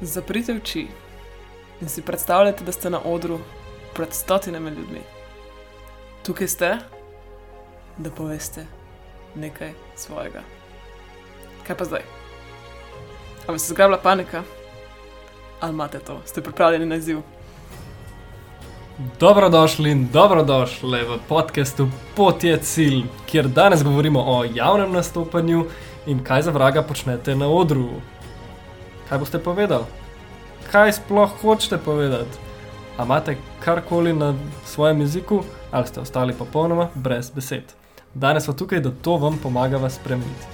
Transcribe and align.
Zaprite 0.00 0.52
oči 0.52 0.86
in 1.80 1.88
si 1.88 2.02
predstavljate, 2.02 2.64
da 2.64 2.72
ste 2.72 2.90
na 2.90 3.00
odru 3.04 3.38
pred 3.94 4.12
stotinami 4.12 4.70
ljudmi. 4.70 5.00
Tukaj 6.22 6.48
ste, 6.48 6.76
da 7.98 8.10
poveste 8.10 8.66
nekaj 9.34 9.72
svojega. 9.96 10.42
Kaj 11.66 11.76
pa 11.76 11.84
zdaj? 11.84 12.00
Ali 13.46 13.58
se 13.58 13.72
zgrabila 13.72 13.98
panika? 13.98 14.42
Ali 15.60 15.72
imate 15.72 15.98
to? 15.98 16.20
Ste 16.26 16.42
pripravljeni 16.42 16.86
na 16.86 16.96
izziv? 16.96 17.18
Dobrodošli 19.20 19.90
in 19.90 20.08
dobrodošli 20.12 21.04
v 21.04 21.18
podkastu 21.28 21.88
Pot 22.16 22.44
je 22.44 22.58
cilj, 22.58 23.02
kjer 23.26 23.48
danes 23.48 23.84
govorimo 23.84 24.20
o 24.20 24.44
javnem 24.54 24.92
nastopanju 24.92 25.64
in 26.06 26.24
kaj 26.24 26.42
za 26.42 26.50
vraga 26.50 26.82
počnete 26.82 27.34
na 27.34 27.48
odru. 27.48 27.88
Kaj 29.10 29.18
boste 29.18 29.38
povedali? 29.42 29.84
Kaj 30.70 30.92
sploh 30.92 31.32
hočete 31.42 31.78
povedati? 31.82 32.38
A 32.98 33.02
imate 33.02 33.36
karkoli 33.64 34.12
na 34.12 34.34
svojem 34.66 35.00
jeziku 35.00 35.42
ali 35.70 35.86
ste 35.86 36.00
ostali 36.00 36.32
popolnoma 36.32 36.88
brez 36.94 37.30
besed? 37.30 37.62
Danes 38.14 38.44
smo 38.44 38.54
tukaj, 38.54 38.80
da 38.80 38.90
to 39.02 39.16
vam 39.16 39.38
pomaga 39.42 39.76
vas 39.76 39.94
spremeniti. 39.94 40.46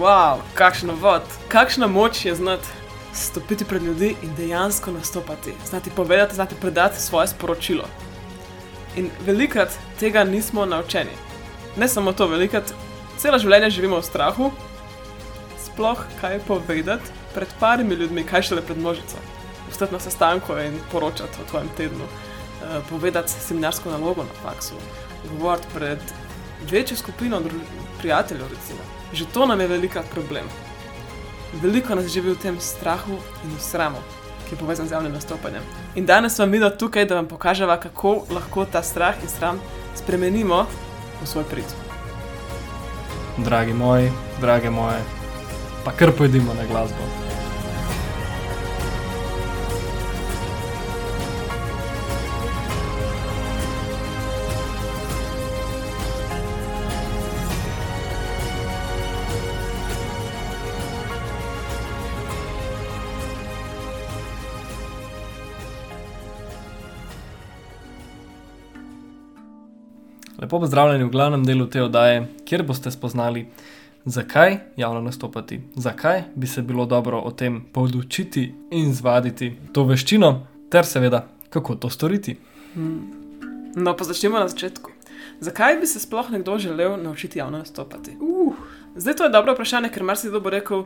Wow, 0.00 0.40
kakšno 0.54 0.94
vod, 0.94 1.22
kakšna 1.48 1.86
moč 1.86 2.24
je 2.24 2.34
znati 2.34 2.68
stopiti 3.12 3.64
pred 3.64 3.82
ljudi 3.82 4.14
in 4.22 4.34
dejansko 4.36 4.92
nastopati, 4.92 5.52
znati 5.68 5.90
povedati, 5.90 6.34
znati 6.34 6.54
predati 6.60 7.00
svoje 7.00 7.28
sporočilo. 7.28 7.84
In 8.96 9.10
velikrat 9.26 9.68
tega 10.00 10.24
nismo 10.24 10.66
naučeni. 10.66 11.12
Ne 11.76 11.88
samo 11.88 12.12
to, 12.12 12.26
velikrat 12.26 12.72
celo 13.18 13.38
življenje 13.38 13.70
živimo 13.70 14.00
v 14.00 14.04
strahu, 14.04 14.50
sploh 15.64 16.04
kaj 16.20 16.40
povedati 16.48 17.17
pred 17.34 17.48
parimi 17.60 17.94
ljudmi, 17.94 18.24
kaj 18.24 18.42
šele 18.42 18.62
pred 18.62 18.78
množico. 18.78 19.16
Vstati 19.70 19.92
na 19.92 20.00
sestanku 20.00 20.52
in 20.58 20.78
poročati 20.92 21.42
o 21.42 21.50
tvojem 21.50 21.68
tednu, 21.76 22.04
uh, 22.04 22.84
povedati 22.90 23.32
seminarsko 23.32 23.90
nalogo 23.90 24.22
na 24.22 24.34
faksu, 24.42 24.74
govoriti 25.30 25.66
pred 25.74 25.98
večjo 26.70 26.96
skupino 26.96 27.40
prijateljev. 27.98 28.48
Recimo. 28.48 28.80
Že 29.12 29.24
to 29.32 29.46
nam 29.46 29.60
je 29.60 29.66
velikrat 29.66 30.04
problem. 30.10 30.44
Veliko 31.62 31.94
nas 31.94 32.06
živi 32.12 32.30
v 32.30 32.38
tem 32.42 32.60
strahu 32.60 33.16
in 33.44 33.56
v 33.56 33.60
sramu, 33.60 33.98
ki 34.48 34.54
je 34.54 34.58
povezan 34.58 34.88
z 34.88 34.92
javnim 34.92 35.12
nastopanjem. 35.12 35.62
In 35.94 36.06
danes 36.06 36.34
smo 36.34 36.46
mi 36.46 36.60
tukaj, 36.78 37.04
da 37.04 37.14
vam 37.14 37.26
pokažemo, 37.26 37.76
kako 37.82 38.24
lahko 38.30 38.64
ta 38.64 38.82
strah 38.82 39.14
in 39.22 39.28
sram 39.28 39.60
spremenimo 39.96 40.66
v 41.22 41.26
svoj 41.26 41.44
prid. 41.44 41.64
Dragi 43.38 43.72
moji, 43.72 44.10
drage 44.40 44.70
moje, 44.70 45.17
pa 45.84 45.92
kar 45.92 46.12
pojdimo 46.12 46.54
na 46.54 46.66
glasbo. 46.66 47.28
Lepo 70.38 70.60
pozdravljeni 70.60 71.04
v 71.04 71.10
glavnem 71.10 71.42
delu 71.44 71.66
te 71.66 71.82
oddaje, 71.82 72.22
kjer 72.46 72.62
boste 72.62 72.90
spoznali, 72.94 73.42
zakaj 74.04 74.58
javno 74.76 75.00
nastopati, 75.00 75.60
zakaj 75.74 76.22
bi 76.34 76.46
se 76.46 76.62
bilo 76.62 76.86
dobro 76.86 77.18
o 77.18 77.30
tem 77.30 77.64
podučiti 77.72 78.54
in 78.70 78.94
zvaditi 78.94 79.56
to 79.72 79.84
veščino, 79.84 80.46
ter 80.70 80.86
seveda, 80.86 81.26
kako 81.50 81.74
to 81.74 81.90
storiti. 81.90 82.36
No, 83.74 83.96
pa 83.96 84.04
začnemo 84.04 84.38
na 84.38 84.48
začetku. 84.48 84.90
Zakaj 85.40 85.76
bi 85.80 85.86
se 85.86 86.00
sploh 86.00 86.30
nekdo 86.30 86.58
želel 86.58 87.02
naučiti 87.02 87.38
javno 87.38 87.58
nastopati? 87.58 88.16
Uh, 88.20 88.54
zdaj 88.96 89.14
to 89.14 89.24
je 89.24 89.30
dobro 89.30 89.52
vprašanje, 89.52 89.88
ker 89.88 90.02
marsikdo 90.02 90.40
bo 90.40 90.50
rekel: 90.50 90.84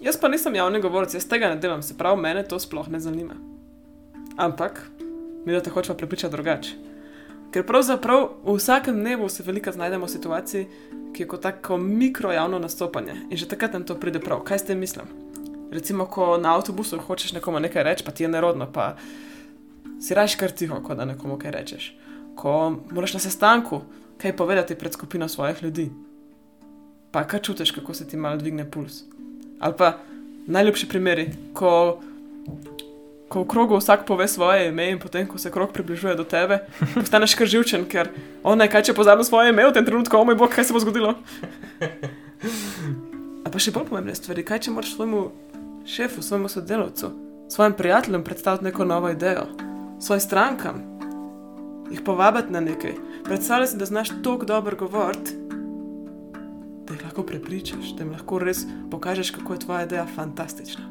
Jaz 0.00 0.16
pa 0.20 0.28
nisem 0.28 0.54
javni 0.54 0.80
govorec, 0.80 1.14
jaz 1.14 1.28
tega 1.28 1.48
ne 1.48 1.56
delam, 1.56 1.82
se 1.82 1.94
pravi, 1.98 2.20
mene 2.20 2.42
to 2.48 2.58
sploh 2.58 2.88
ne 2.88 3.00
zanima. 3.00 3.34
Ampak, 4.36 4.90
mi 5.44 5.52
da 5.52 5.62
te 5.62 5.70
hočemo 5.70 5.96
prepričati 5.96 6.32
drugače. 6.32 6.95
Ker 7.50 7.66
pravzaprav 7.66 8.28
v 8.44 8.56
vsakem 8.56 8.98
dnevu 9.00 9.28
se 9.28 9.42
veliko 9.42 9.72
znajdemo 9.72 10.06
v 10.06 10.10
situaciji, 10.10 10.66
ki 11.14 11.22
je 11.22 11.28
kot 11.28 11.42
tako 11.42 11.76
mikro 11.76 12.32
javno 12.32 12.58
nastopanje 12.58 13.14
in 13.30 13.36
že 13.36 13.48
takrat 13.48 13.72
nam 13.72 13.84
to 13.84 13.94
pride 13.94 14.20
prav. 14.20 14.44
Kaj 14.44 14.58
ste 14.58 14.74
mislili? 14.74 15.08
Recimo, 15.72 16.06
ko 16.06 16.36
na 16.38 16.54
avtobusu 16.54 16.98
hočeš 16.98 17.32
nekomu 17.32 17.60
nekaj 17.60 17.82
reči, 17.82 18.04
pa 18.04 18.12
ti 18.12 18.22
je 18.22 18.28
nerodno, 18.28 18.68
pa 18.72 18.96
si 20.00 20.14
raš 20.14 20.36
kar 20.36 20.50
tiho, 20.50 20.80
ko 20.82 20.94
da 20.94 21.04
nekomu 21.04 21.38
kaj 21.38 21.50
rečeš. 21.50 21.96
Ko 22.36 22.76
moraš 22.90 23.14
na 23.14 23.20
sestanku 23.20 23.80
kaj 24.18 24.36
povedati 24.36 24.74
pred 24.74 24.92
skupino 24.92 25.28
svojih 25.28 25.62
ljudi, 25.62 25.90
pa 27.10 27.24
kaj 27.24 27.40
čutiš, 27.40 27.70
kako 27.70 27.94
se 27.94 28.08
ti 28.08 28.16
malo 28.16 28.36
dvigne 28.36 28.70
puls. 28.70 29.02
Ali 29.60 29.74
pa 29.78 29.98
najljubši 30.46 30.88
primeri, 30.88 31.30
ko 31.54 32.00
ko 33.28 33.42
v 33.42 33.48
krogu 33.50 33.76
vsak 33.76 34.06
pove 34.06 34.28
svoje 34.28 34.68
ime 34.68 34.90
in 34.90 34.98
potem, 34.98 35.26
ko 35.26 35.38
se 35.38 35.50
krog 35.50 35.72
približuje 35.72 36.14
do 36.14 36.24
tebe, 36.24 36.60
postaneš 36.94 37.34
kar 37.34 37.46
živčen, 37.46 37.86
ker 37.90 38.10
on 38.46 38.58
naj 38.58 38.70
kaj 38.70 38.82
če 38.90 38.94
pozabi 38.94 39.26
svoje 39.26 39.50
ime 39.50 39.66
v 39.66 39.74
tem 39.74 39.86
trenutku, 39.86 40.16
o 40.16 40.24
moj 40.24 40.38
bog, 40.38 40.50
kaj 40.54 40.70
se 40.70 40.76
bo 40.76 40.82
zgodilo. 40.82 41.14
A 43.46 43.50
pa 43.50 43.62
še 43.62 43.74
bolj 43.74 43.88
pomembne 43.90 44.14
stvari, 44.14 44.46
kaj 44.46 44.66
če 44.66 44.74
moraš 44.74 44.94
svojemu 44.94 45.22
šefu, 45.86 46.22
svojemu 46.22 46.50
sodelavcu, 46.50 47.10
svojim 47.50 47.74
prijateljem 47.78 48.24
predstaviti 48.26 48.64
neko 48.64 48.84
novo 48.84 49.10
idejo, 49.10 49.46
svojim 50.02 50.22
strankam, 50.22 50.82
jih 51.90 52.02
povabiti 52.02 52.52
na 52.52 52.60
nekaj. 52.60 52.94
Predstavljaj 53.26 53.66
si, 53.66 53.78
da 53.78 53.86
znaš 53.86 54.08
tako 54.22 54.46
dobro 54.46 54.76
govoriti, 54.76 55.34
da 56.86 56.94
jih 56.94 57.02
lahko 57.02 57.22
prepričaš, 57.26 57.90
da 57.98 58.04
jim 58.04 58.12
lahko 58.14 58.38
res 58.38 58.62
pokažeš, 58.90 59.30
kako 59.34 59.54
je 59.54 59.62
tvoja 59.66 59.82
ideja 59.82 60.06
fantastična. 60.14 60.84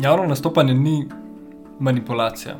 Javno 0.00 0.26
nastopanje 0.26 0.74
ni 0.74 1.08
manipulacija. 1.80 2.56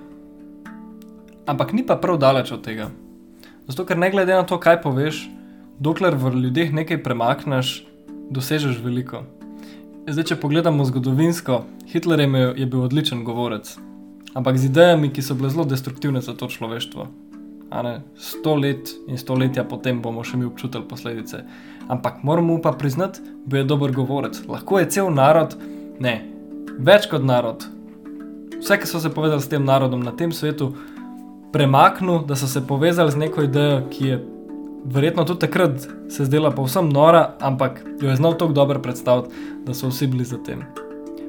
Ampak 1.46 1.72
ni 1.72 1.86
pa 1.86 1.96
prav 1.96 2.18
daleč 2.18 2.52
od 2.52 2.64
tega. 2.64 2.90
Zato, 3.68 3.84
ker 3.84 3.98
ne 3.98 4.10
glede 4.10 4.34
na 4.34 4.44
to, 4.48 4.58
kaj 4.60 4.80
poveš, 4.82 5.24
dokler 5.80 6.16
v 6.16 6.34
ljudeh 6.36 6.72
nekaj 6.72 7.02
premakneš, 7.02 7.82
dosežeš 8.30 8.80
veliko. 8.84 9.24
Zdaj, 10.08 10.32
če 10.32 10.40
pogledamo 10.40 10.84
zgodovinsko, 10.84 11.62
Hitler 11.88 12.20
je, 12.20 12.28
imel, 12.28 12.50
je 12.60 12.66
bil 12.68 12.84
odličen 12.84 13.24
govorec, 13.24 13.70
ampak 14.36 14.58
z 14.60 14.68
idejami, 14.68 15.08
ki 15.12 15.24
so 15.24 15.36
bile 15.36 15.52
zelo 15.52 15.64
destruktivne 15.68 16.20
za 16.20 16.36
to 16.36 16.48
človeštvo. 16.48 17.08
Sto 18.20 18.54
let 18.54 18.92
in 19.10 19.18
stoletja 19.18 19.64
potem 19.66 19.98
bomo 20.02 20.22
še 20.22 20.36
mi 20.38 20.46
občutili 20.46 20.84
posledice. 20.86 21.40
Ampak 21.90 22.20
moramo 22.22 22.60
pa 22.62 22.70
priznati, 22.72 23.24
da 23.46 23.58
je 23.58 23.64
dober 23.66 23.90
govorec. 23.92 24.44
Lahko 24.46 24.78
je 24.78 24.90
cel 24.94 25.10
narod, 25.10 25.56
ne, 25.98 26.14
več 26.78 27.08
kot 27.10 27.24
narod, 27.26 27.64
vse, 28.64 28.80
ki 28.80 28.88
so 28.88 29.00
se 29.00 29.12
povezali 29.12 29.42
s 29.42 29.48
tem 29.48 29.64
narodom 29.64 30.02
na 30.02 30.12
tem 30.16 30.32
svetu, 30.32 30.72
premaknil, 31.52 32.24
da 32.26 32.36
so 32.36 32.48
se 32.48 32.66
povezali 32.66 33.12
z 33.12 33.16
neko 33.16 33.44
idejo, 33.44 33.82
ki 33.90 34.08
je 34.08 34.22
verjetno 34.84 35.24
tudi 35.24 35.40
takrat 35.40 35.86
se 36.08 36.24
zdela 36.24 36.50
povsem 36.50 36.88
nora, 36.88 37.34
ampak 37.40 37.84
jo 38.00 38.10
je 38.10 38.16
znal 38.16 38.36
tako 38.38 38.52
dobro 38.52 38.80
predstaviti, 38.82 39.34
da 39.64 39.74
so 39.74 39.88
vsi 39.88 40.06
bili 40.06 40.24
za 40.24 40.38
tem. 40.44 40.64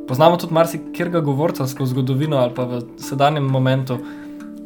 Poznamo 0.08 0.38
tudi 0.38 0.54
marsikega 0.54 1.20
govorca 1.20 1.68
skozi 1.68 1.92
zgodovino 1.92 2.38
ali 2.38 2.54
pa 2.56 2.66
v 2.66 2.82
sedanjem 2.98 3.44
momentu, 3.44 3.98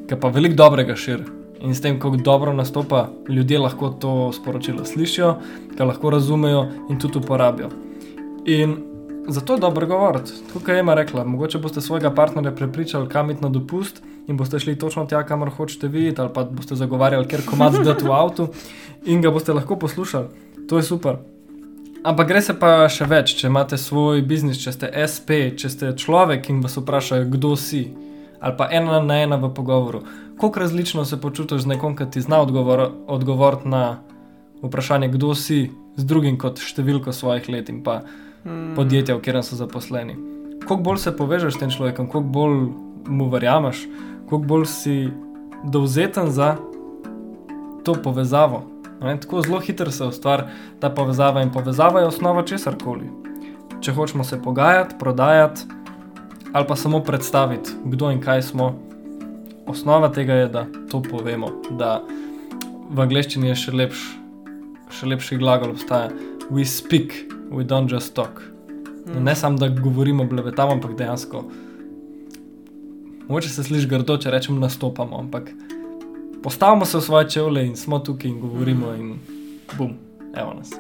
ki 0.08 0.18
pa 0.20 0.30
veliko 0.30 0.56
dobrega 0.56 0.96
širi. 0.96 1.24
In 1.62 1.76
s 1.76 1.82
tem, 1.82 2.00
kako 2.00 2.18
dobro 2.18 2.54
nastopa, 2.54 3.10
ljudje 3.30 3.60
lahko 3.60 3.90
to 3.90 4.32
sporočilo 4.34 4.86
slišijo, 4.86 5.36
ga 5.78 5.86
lahko 5.86 6.10
razumejo 6.10 6.68
in 6.90 7.00
tudi 7.00 7.20
uporabijo. 7.20 7.70
In 8.46 8.78
Zato 9.30 9.54
je 9.54 9.60
dobro 9.60 9.88
govoriti. 9.88 10.32
Kot 10.54 10.68
je 10.68 10.80
ima 10.80 10.94
rekla, 10.94 11.24
mogoče 11.24 11.58
boste 11.58 11.82
svojega 11.82 12.12
partnerja 12.12 12.52
prepričali, 12.52 13.10
kam 13.10 13.32
iti 13.32 13.44
na 13.44 13.50
dopust 13.50 14.02
in 14.28 14.38
boste 14.38 14.60
šli 14.60 14.80
točno 14.80 15.06
tja, 15.06 15.24
kamor 15.24 15.50
hočete 15.50 15.88
videti, 15.88 16.22
ali 16.22 16.30
pa 16.34 16.44
boste 16.44 16.76
zagovarjali, 16.76 17.28
ker 17.28 17.46
komat 17.46 17.74
zdati 17.74 18.06
v 18.06 18.12
avtu 18.12 18.48
in 19.06 19.22
ga 19.22 19.32
boste 19.32 19.54
lahko 19.54 19.76
poslušali. 19.76 20.28
To 20.70 20.78
je 20.78 20.84
super. 20.84 21.18
Ampak 22.04 22.28
gre 22.28 22.42
se 22.42 22.54
pa 22.60 22.88
še 22.90 23.06
več, 23.06 23.36
če 23.36 23.50
imate 23.52 23.78
svoj 23.78 24.22
biznis, 24.26 24.62
če 24.64 24.72
ste 24.72 24.90
SP, 25.06 25.40
če 25.60 25.70
ste 25.70 25.90
človek 26.00 26.50
in 26.50 26.62
vas 26.64 26.78
vprašajo, 26.80 27.28
kdo 27.30 27.56
si. 27.60 27.90
Ali 28.40 28.56
pa 28.58 28.70
ena 28.72 29.02
na 29.04 29.18
ena 29.20 29.36
v 29.36 29.52
pogovoru. 29.54 30.02
Kako 30.40 30.60
različno 30.60 31.04
se 31.06 31.20
počutiš 31.20 31.68
z 31.68 31.74
nekom, 31.74 31.98
ki 32.00 32.08
ti 32.12 32.22
zna 32.24 32.40
odgovoriti 32.42 32.96
odgovor 33.08 33.60
na 33.66 34.00
vprašanje, 34.64 35.12
kdo 35.12 35.36
si, 35.36 35.68
z 36.00 36.08
drugim 36.08 36.38
kot 36.40 36.64
številko 36.64 37.12
svojih 37.12 37.50
let 37.52 37.70
in 37.70 37.84
pa 37.84 38.00
mm. 38.46 38.76
podjetja, 38.76 39.16
v 39.16 39.24
katerem 39.24 39.44
so 39.44 39.56
zaposleni. 39.56 40.18
Kako 40.62 40.82
bolj 40.84 40.98
se 40.98 41.16
povežeš 41.16 41.56
s 41.56 41.60
tem 41.60 41.72
človekom, 41.72 42.08
kako 42.08 42.22
bolj 42.22 42.58
mu 43.08 43.30
verjameš, 43.30 43.88
kako 44.30 44.38
bolj 44.38 44.66
si 44.66 44.98
dovzeten 45.64 46.32
za 46.32 46.56
to 47.84 47.94
povezavo. 48.04 48.64
Ne, 49.02 49.20
tako 49.20 49.42
zelo 49.42 49.60
hitro 49.60 49.92
se 49.92 50.06
ustvari 50.06 50.44
ta 50.80 50.90
povezava 50.90 51.42
in 51.42 51.52
povezava 51.52 52.00
je 52.00 52.08
osnova 52.08 52.44
česar 52.44 52.76
koli. 52.84 53.08
Če 53.82 53.94
hočemo 53.96 54.24
se 54.24 54.42
pogajati, 54.42 54.96
prodajati, 55.00 55.62
ali 56.54 56.68
pa 56.68 56.76
samo 56.76 57.00
predstaviti, 57.00 57.72
kdo 57.86 58.12
in 58.12 58.22
kaj 58.22 58.42
smo. 58.42 58.76
Osnova 59.68 60.10
tega 60.10 60.34
je, 60.34 60.48
da 60.48 60.66
to 60.92 61.02
povemo. 61.02 61.48
Da 61.72 62.02
v 62.90 63.02
angleščini 63.06 63.52
je 63.52 63.56
še, 63.56 63.72
lepš, 63.72 64.06
še 64.92 65.10
lepši 65.14 65.38
glagol 65.38 65.76
obstaja. 65.76 66.10
We 66.50 66.66
speak, 66.66 67.14
we 67.52 67.64
don't 67.64 67.92
just 67.92 68.16
talk. 68.16 68.42
Mm. 69.08 69.24
Ne 69.24 69.36
samo, 69.36 69.58
da 69.58 69.68
govorimo, 69.68 70.24
blevetamo, 70.24 70.72
ampak 70.72 70.96
dejansko. 70.98 71.44
Moče 73.28 73.50
se 73.50 73.64
sliši 73.64 73.88
grdo, 73.88 74.18
če 74.18 74.32
rečemo, 74.32 74.60
nastopamo, 74.60 75.20
ampak 75.20 75.52
postavimo 76.44 76.86
se 76.86 76.98
v 76.98 77.02
svoje 77.02 77.30
čevlje 77.30 77.66
in 77.66 77.76
smo 77.78 78.00
tukaj 78.00 78.32
in 78.32 78.40
govorimo, 78.40 78.94
in 78.94 79.16
bum, 79.78 79.94
evo 80.36 80.54
nas. 80.54 80.74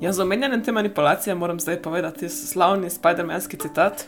Ja, 0.00 0.12
za 0.12 0.22
omenjanje 0.22 0.62
te 0.62 0.72
manipulacije 0.72 1.34
moram 1.34 1.60
zdaj 1.60 1.82
povedati 1.82 2.28
slavni 2.28 2.88
Spider-Manski 2.90 3.62
citat. 3.62 4.04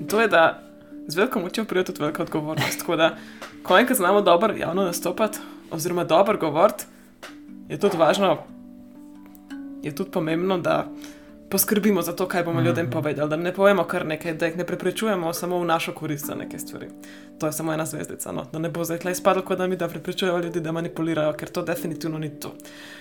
In 0.00 0.06
to 0.06 0.20
je, 0.20 0.28
da 0.28 0.62
z 1.06 1.16
veliko 1.16 1.40
močjo 1.40 1.64
pride 1.64 1.84
tudi 1.84 2.02
velika 2.02 2.22
odgovornost. 2.22 2.78
Tako 2.78 2.96
da, 2.96 3.16
ko 3.62 3.78
enkrat 3.78 3.98
znamo 3.98 4.22
dobro 4.22 4.54
javno 4.54 4.84
nastopati, 4.84 5.38
oziroma 5.70 6.04
dobro 6.04 6.38
govoriti, 6.38 6.84
je 7.68 7.78
tudi 7.78 7.96
važno, 7.96 8.36
je 9.82 9.94
tudi 9.94 10.10
pomembno, 10.10 10.58
da 10.58 10.88
poskrbimo 11.52 12.02
za 12.02 12.12
to, 12.12 12.28
kaj 12.28 12.44
bomo 12.44 12.60
-hmm. 12.60 12.66
ljudem 12.66 12.90
povedali. 12.90 13.30
Da 13.30 13.36
ne 13.36 13.54
povemo 13.54 13.84
kar 13.84 14.06
nekaj, 14.06 14.34
da 14.34 14.46
jih 14.46 14.56
ne 14.56 14.66
preprečujemo 14.66 15.32
samo 15.32 15.58
v 15.58 15.64
našo 15.64 15.92
korist 15.92 16.26
za 16.26 16.34
neke 16.34 16.58
stvari. 16.58 16.86
To 17.38 17.46
je 17.46 17.52
samo 17.52 17.72
ena 17.72 17.86
zvezdica. 17.86 18.32
No? 18.32 18.46
Da 18.52 18.58
ne 18.58 18.70
bo 18.70 18.84
zdaj 18.84 18.98
tle 18.98 19.12
izpadlo, 19.12 19.42
kot 19.42 19.58
da 19.58 19.66
mi 19.66 19.76
da 19.76 19.88
preprečujemo 19.88 20.38
ljudi, 20.38 20.60
da 20.60 20.72
manipulirajo, 20.72 21.32
ker 21.32 21.48
to 21.48 21.62
definitivno 21.62 22.18
ni 22.18 22.40
to. 22.40 22.54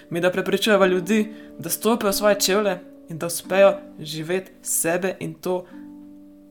Mi 0.10 0.22
da 0.22 0.31
preprečujemo 0.31 0.86
ljudi, 0.86 1.33
da 1.60 1.69
stopijo 1.69 2.13
svoje 2.13 2.39
čevlje 2.39 2.80
in 3.10 3.18
da 3.18 3.25
uspejo 3.25 3.74
živeti 4.00 4.51
sebe 4.62 5.16
in 5.19 5.34
to 5.34 5.66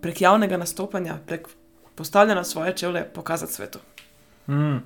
prek 0.00 0.21
javnega 0.21 0.56
nastopanja, 0.56 1.19
prek 1.26 1.49
postavljanja 1.94 2.44
svoje 2.44 2.76
čevlje, 2.76 3.05
pokazati 3.15 3.53
svetu. 3.53 3.79
Mm. 4.49 4.76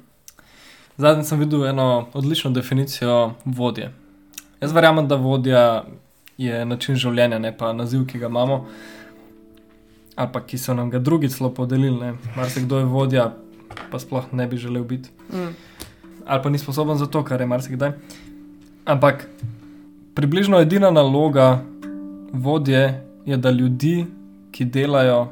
Zadnjič 0.97 1.27
sem 1.27 1.39
videl 1.39 1.67
eno 1.67 2.09
odlično 2.13 2.51
definicijo 2.51 3.33
vodje. 3.45 4.04
Jaz 4.65 4.73
verjamem, 4.73 5.09
da 5.09 5.17
vodja 5.21 5.85
je 6.41 6.65
način 6.65 6.97
življenja, 6.97 7.37
ne 7.39 7.51
pa 7.53 7.75
naziv, 7.77 8.07
ki 8.09 8.17
ga 8.23 8.31
imamo, 8.33 8.63
ali 10.17 10.31
pa 10.33 10.41
ki 10.41 10.57
so 10.59 10.73
nam 10.73 10.89
ga 10.89 10.99
drugi 11.05 11.29
celo 11.29 11.51
podelili. 11.53 12.15
Mar 12.33 12.49
se 12.49 12.63
kdo 12.65 12.79
je 12.81 12.87
vodja, 12.89 13.27
pa 13.91 14.01
sploh 14.01 14.31
ne 14.33 14.47
bi 14.49 14.57
želel 14.57 14.87
biti. 14.89 15.13
Mm. 15.29 15.53
Ali 16.25 16.43
pa 16.43 16.51
ni 16.55 16.59
sposoben 16.59 16.97
za 16.97 17.11
to, 17.13 17.21
kar 17.29 17.45
je 17.45 17.47
marsikdaj. 17.51 17.93
Ampak 18.89 19.27
približno 20.17 20.63
edina 20.65 20.89
naloga 20.91 21.61
vodje 22.33 23.05
je, 23.27 23.37
da 23.37 23.51
ljudi 23.51 24.07
ki 24.49 24.65
delajo 24.65 25.27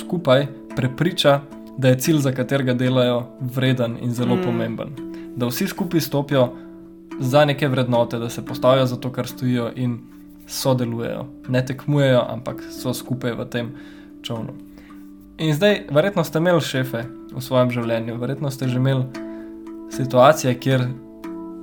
skupaj, 0.00 0.44
prepriča, 0.76 1.40
da 1.78 1.88
je 1.88 1.98
cilj, 2.04 2.20
za 2.28 2.36
katerega 2.36 2.76
delajo, 2.76 3.22
vreden 3.40 3.96
in 4.02 4.12
zelo 4.12 4.36
mm. 4.36 4.44
pomemben. 4.44 4.94
Da 5.36 5.48
vsi 5.48 5.72
skupaj 5.72 6.04
stopijo 6.04 6.50
za 7.20 7.44
neke 7.44 7.68
vrednote, 7.68 8.18
da 8.18 8.28
se 8.30 8.44
postavijo 8.44 8.86
za 8.86 8.96
to, 8.96 9.12
kar 9.12 9.26
stojijo 9.26 9.70
in 9.76 9.98
sodelujejo. 10.46 11.26
Ne 11.48 11.66
tekmujejo, 11.66 12.24
ampak 12.28 12.62
so 12.70 12.94
skupaj 12.94 13.32
v 13.32 13.46
tem 13.50 13.70
čovnu. 14.22 14.54
In 15.38 15.54
zdaj, 15.54 15.86
verjetno 15.90 16.24
ste 16.24 16.38
imeli 16.38 16.60
šefe 16.60 17.04
v 17.32 17.42
svojem 17.42 17.70
življenju, 17.70 18.16
verjetno 18.20 18.50
ste 18.50 18.68
že 18.68 18.78
imeli 18.80 19.04
situacije, 19.92 20.54
kjer 20.60 20.86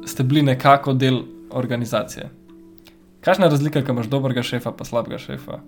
ste 0.06 0.24
bili 0.24 0.42
nekako 0.42 0.94
del 0.94 1.24
organizacije. 1.52 2.30
Kakšna 3.24 3.48
je 3.48 3.56
razlika, 3.56 3.82
če 3.82 3.96
imaš 3.96 4.10
dobrega 4.12 4.44
šefa, 4.44 4.72
pa 4.76 4.86
slabega 4.86 5.18
šefa? 5.18 5.62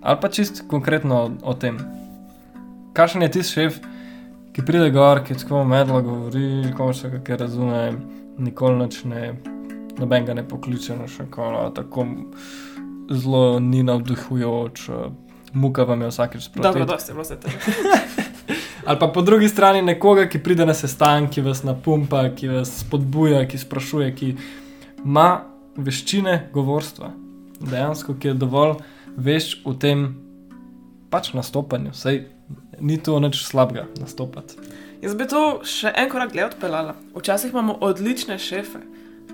Ali 0.00 0.18
pa 0.20 0.28
čist 0.28 0.64
konkretno 0.68 1.20
o, 1.20 1.30
o 1.42 1.54
tem. 1.54 1.78
Kakšen 2.96 3.22
je 3.22 3.30
tisti 3.36 3.60
šef, 3.60 3.78
ki 4.54 4.64
pride 4.64 4.90
gor, 4.94 5.20
ki 5.24 5.36
tako 5.38 5.64
medlo 5.68 6.00
govori, 6.02 6.72
ko 6.76 6.92
še 6.96 7.20
kaj 7.26 7.40
razume, 7.44 7.82
nikoli 8.38 8.88
ne, 9.04 9.34
noben 9.98 10.26
ga 10.26 10.34
ne 10.34 10.44
pokliče 10.48 10.96
na 10.96 11.08
še 11.08 11.26
kolo, 11.30 11.68
tako 11.74 12.06
zelo 13.10 13.60
ni 13.60 13.82
navdihujoč, 13.82 14.88
muka 15.54 15.84
vam 15.84 16.02
je 16.02 16.10
vsakeč 16.10 16.48
sproti. 16.48 16.68
Dobro, 16.68 16.84
da 16.84 16.98
ste 16.98 17.14
vse 17.14 17.40
te. 17.40 17.52
Ali 18.88 18.98
pa 19.00 19.08
po 19.08 19.22
drugi 19.22 19.48
strani 19.48 19.82
nekoga, 19.82 20.26
ki 20.28 20.42
pride 20.44 20.66
na 20.66 20.74
sestanek, 20.74 21.30
ki 21.32 21.40
vas 21.40 21.62
napumpa, 21.64 22.26
ki 22.36 22.50
vas 22.52 22.72
spodbuja, 22.82 23.46
ki 23.48 23.58
sprašuje, 23.58 24.10
ki 24.16 24.34
ima 25.04 25.28
veščine 25.76 26.50
govorstva. 26.52 27.10
Dejansko, 27.64 28.18
ki 28.20 28.28
je 28.28 28.34
dovolj 28.36 28.76
veš 29.16 29.62
v 29.64 29.76
tem 29.80 30.04
pač 31.10 31.32
nastopanju, 31.32 31.94
sej 31.96 32.26
ni 32.82 32.98
to 32.98 33.16
nič 33.22 33.40
slabega 33.46 33.86
nastopati. 34.00 34.58
Jaz 35.04 35.12
bi 35.14 35.26
to 35.28 35.40
še 35.68 35.90
en 36.00 36.08
korak 36.08 36.32
dlje 36.32 36.46
odpeljala. 36.46 36.94
Včasih 37.12 37.52
imamo 37.52 37.74
odlične 37.84 38.38
šefe, 38.40 38.80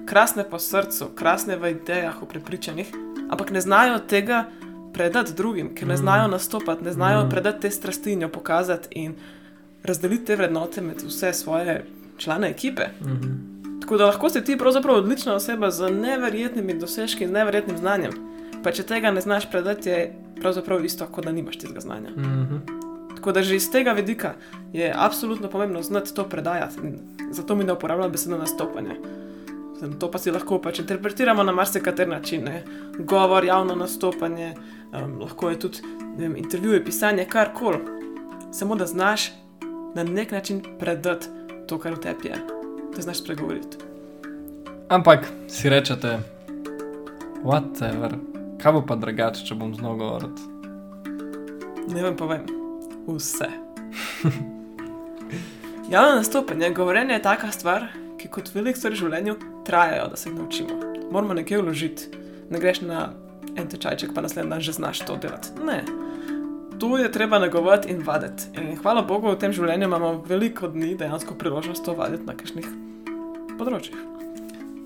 krasne 0.07 0.43
po 0.43 0.59
srcu, 0.59 1.13
krasne 1.15 1.55
v 1.61 1.71
idejah, 1.77 2.17
v 2.19 2.27
prepričanjih, 2.33 2.91
ampak 3.31 3.53
ne 3.55 3.63
znajo 3.63 4.01
tega 4.11 4.49
predati 4.91 5.37
drugim, 5.39 5.71
ker 5.75 5.87
ne 5.87 5.95
mm. 5.95 6.03
znajo 6.03 6.27
nastopati, 6.33 6.85
ne 6.85 6.93
znajo 6.93 7.23
mm. 7.23 7.31
predati 7.31 7.63
te 7.63 7.71
strasti 7.71 8.17
in 8.17 8.27
jo 8.27 8.29
pokazati 8.29 8.89
in 8.99 9.15
razdeliti 9.87 10.25
te 10.33 10.37
vrednote 10.37 10.83
med 10.83 11.05
vse 11.07 11.33
svoje 11.33 11.85
člane 12.19 12.51
ekipe. 12.51 12.89
Mm 13.01 13.07
-hmm. 13.07 13.81
Tako 13.81 13.97
da 13.97 14.07
lahko 14.07 14.31
si 14.31 14.45
ti 14.45 14.59
pravzaprav 14.59 14.97
odlična 14.97 15.35
oseba 15.35 15.71
z 15.71 15.91
neverjetnimi 15.91 16.79
dosežki 16.79 17.25
in 17.25 17.33
neverjetnim 17.33 17.79
znanjem. 17.79 18.13
Pa 18.63 18.73
če 18.73 18.83
tega 18.83 19.11
ne 19.11 19.21
znaš 19.21 19.51
predati, 19.51 19.89
je 19.89 20.15
pravzaprav 20.41 20.85
isto, 20.85 21.07
kot 21.07 21.25
da 21.25 21.33
nimaš 21.33 21.59
tega 21.59 21.81
znanja. 21.81 22.11
Mm 22.11 22.23
-hmm. 22.23 22.80
Tako 23.21 23.33
da 23.33 23.43
že 23.43 23.57
iz 23.57 23.71
tega 23.71 23.93
vidika 23.93 24.33
je 24.73 24.95
absolutno 24.97 25.49
pomembno 25.49 25.83
znati 25.83 26.15
to 26.15 26.25
predajati. 26.25 26.77
Zato 27.31 27.55
mi 27.55 27.65
ne 27.65 27.73
uporabljam 27.73 28.13
besedo 28.13 28.39
nastopanje. 28.39 28.97
To 29.99 30.11
pa 30.11 30.19
si 30.19 30.31
lahko 30.31 30.59
pač 30.59 30.79
interpretiramo 30.79 31.43
na 31.43 31.53
marsikater 31.53 32.09
način. 32.09 32.45
Ne? 32.45 32.65
Govor, 32.99 33.45
javno 33.45 33.75
nastopanje, 33.75 34.55
um, 34.93 35.21
lahko 35.21 35.51
je 35.51 35.59
tudi 35.59 35.79
vem, 36.17 36.37
intervjuje, 36.37 36.85
pisanje, 36.85 37.25
karkoli. 37.25 37.79
Samo 38.53 38.77
da 38.77 38.87
znaš 38.87 39.33
na 39.95 40.05
nek 40.05 40.31
način 40.33 40.63
predati 40.79 41.27
to, 41.69 41.79
kar 41.79 41.93
v 41.93 42.01
tebi 42.01 42.29
je, 42.29 42.39
da 42.97 43.03
znaš 43.03 43.21
spregovoriti. 43.21 43.77
Ampak 44.89 45.29
si 45.49 45.69
rečete, 45.69 46.19
whatever. 47.45 48.17
Kaj 48.63 48.73
bo 48.73 48.81
pa 48.87 48.97
drugače, 48.97 49.45
če 49.45 49.55
bom 49.55 49.75
znal 49.75 49.97
govoriti? 49.97 50.43
Ne 51.93 52.03
vem, 52.03 52.17
povem. 52.17 52.60
Vse. 53.07 53.49
Javno 55.93 56.17
nastopanje, 56.17 56.71
govorjenje 56.71 57.15
je 57.15 57.23
taka 57.23 57.51
stvar, 57.53 57.87
ki 58.19 58.29
kot 58.29 58.55
velik 58.55 58.77
stvar 58.77 58.93
v 58.93 59.01
življenju 59.01 59.35
trajajo, 59.67 60.09
da 60.13 60.17
se 60.17 60.29
jih 60.31 60.39
naučimo. 60.39 60.77
Moramo 61.11 61.35
nekaj 61.35 61.63
vložiti. 61.63 62.11
Ne 62.51 62.61
greš 62.61 62.83
na 62.87 63.09
en 63.57 63.69
tečajček, 63.69 64.15
pa 64.15 64.23
naslednji 64.23 64.51
dan 64.51 64.61
že 64.61 64.77
znaš 64.77 65.03
to 65.07 65.17
delati. 65.17 65.51
Ne. 65.67 65.83
To 66.81 66.97
je 66.99 67.11
treba 67.13 67.39
negovati 67.39 67.91
in 67.91 68.03
vaditi. 68.07 68.49
In 68.57 68.77
hvala 68.79 69.03
Bogu, 69.03 69.33
v 69.33 69.39
tem 69.39 69.53
življenju 69.53 69.91
imamo 69.91 70.15
veliko 70.29 70.69
dni 70.69 70.95
dejansko 70.97 71.35
priložnost 71.35 71.85
to 71.85 71.95
vaditi 71.99 72.25
na 72.25 72.39
kakšnih 72.39 72.71
področjih. 73.59 73.99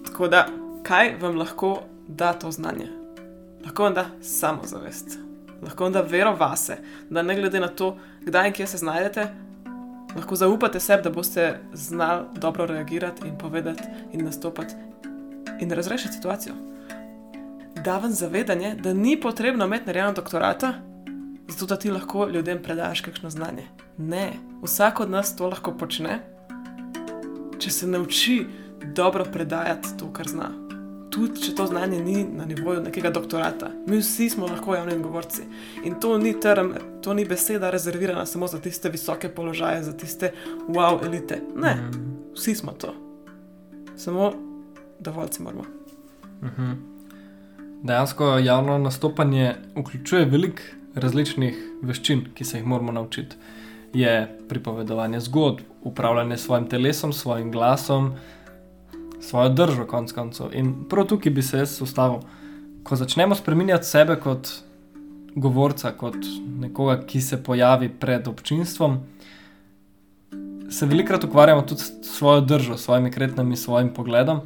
Tako 0.08 0.28
da, 0.32 0.46
kaj 0.86 1.16
vam 1.22 1.38
lahko 1.38 1.76
da 2.08 2.32
to 2.32 2.50
znanje? 2.50 3.04
lahko 3.64 3.82
vam 3.82 3.94
da 3.94 4.06
samozavest, 4.22 5.18
lahko 5.64 5.90
da 5.90 6.00
vero 6.00 6.36
vase, 6.36 6.76
da 7.10 7.22
ne 7.22 7.34
glede 7.34 7.60
na 7.60 7.68
to, 7.68 7.96
kdaj 8.24 8.48
in 8.48 8.52
kje 8.52 8.66
se 8.66 8.78
znajdete, 8.78 9.26
lahko 10.16 10.36
zaupate 10.36 10.80
sebi, 10.80 11.02
da 11.02 11.10
boste 11.10 11.60
znali 11.72 12.24
dobro 12.36 12.66
reagirati 12.66 13.28
in 13.28 13.38
povedati 13.38 13.82
in 14.12 14.24
nastopati 14.24 14.74
in 15.60 15.70
razrešiti 15.70 16.14
situacijo. 16.14 16.54
Da 17.84 17.98
vam 17.98 18.12
zavedanje, 18.12 18.74
da 18.74 18.94
ni 18.94 19.20
potrebno 19.20 19.64
imeti 19.64 19.86
narejeno 19.86 20.12
doktorata, 20.12 20.72
zato 21.48 21.66
da 21.66 21.76
ti 21.76 21.90
lahko 21.90 22.28
ljudem 22.28 22.62
predaš 22.62 23.00
kakšno 23.00 23.30
znanje. 23.30 23.66
Ne, 23.98 24.32
vsak 24.62 25.00
od 25.00 25.10
nas 25.10 25.36
to 25.36 25.48
lahko 25.48 25.72
počne, 25.72 26.20
če 27.58 27.70
se 27.70 27.86
nauči 27.86 28.46
dobro 28.94 29.24
predajati 29.24 29.96
to, 29.98 30.12
kar 30.12 30.28
zna 30.28 30.63
tudi 31.14 31.42
če 31.46 31.54
to 31.54 31.66
znanje 31.70 32.00
ni 32.02 32.24
na 32.24 32.46
nivoju 32.48 32.82
nekega 32.82 33.10
doktorata. 33.14 33.70
Mi 33.86 34.00
vsi 34.00 34.28
smo 34.30 34.48
lahko 34.50 34.74
javni 34.74 34.98
govorci. 35.02 35.46
In 35.84 35.98
to 36.00 36.18
ni 36.18 36.34
term, 36.40 36.72
to 37.02 37.14
ni 37.14 37.24
beseda 37.24 37.70
rezervirana 37.70 38.26
samo 38.26 38.48
za 38.50 38.58
tiste 38.60 38.90
visoke 38.90 39.28
položaje, 39.28 39.82
za 39.82 39.92
tiste 39.92 40.32
wow 40.68 40.98
elite. 41.06 41.40
Ne, 41.56 41.74
mhm. 41.74 42.10
vsi 42.34 42.54
smo 42.54 42.72
to. 42.72 42.94
Samo 43.96 44.32
dovoljci 44.98 45.42
moramo. 45.42 45.64
Mhm. 46.42 46.72
Dejansko 47.84 48.38
javno 48.38 48.78
nastopanje 48.78 49.54
vključuje 49.76 50.24
veliko 50.24 50.62
različnih 50.94 51.56
veščin, 51.82 52.24
ki 52.34 52.44
se 52.44 52.58
jih 52.58 52.66
moramo 52.66 52.92
naučiti. 52.92 53.36
Je 53.92 54.38
pripovedovanje 54.48 55.20
zgodb, 55.20 55.60
upravljanje 55.82 56.36
s 56.36 56.44
svojim 56.44 56.68
telesom, 56.68 57.12
svojim 57.12 57.52
glasom, 57.52 58.14
svojo 59.24 59.48
držo, 59.48 59.86
konc 59.88 60.12
koncev. 60.12 60.52
In 60.52 60.74
prav 60.88 61.08
tukaj 61.08 61.32
bi 61.32 61.42
se 61.42 61.58
jaz 61.64 61.80
ustavil. 61.82 62.20
Ko 62.84 62.96
začnemo 62.96 63.34
spremenjati 63.34 63.88
sebe 63.88 64.18
kot, 64.20 64.50
govorca, 65.34 65.92
kot 65.96 66.16
nekoga, 66.60 66.98
ki 67.06 67.20
se 67.20 67.42
pojavi 67.42 67.88
pred 67.88 68.28
občinstvom, 68.28 68.98
se 70.70 70.86
velikokrat 70.86 71.24
ukvarjamo 71.24 71.62
tudi 71.62 71.80
s 71.80 72.16
svojo 72.16 72.40
držo, 72.40 72.76
s 72.76 72.84
svojimi 72.84 73.10
kretnami, 73.10 73.56
s 73.56 73.64
svojim 73.64 73.92
pogledom, 73.94 74.40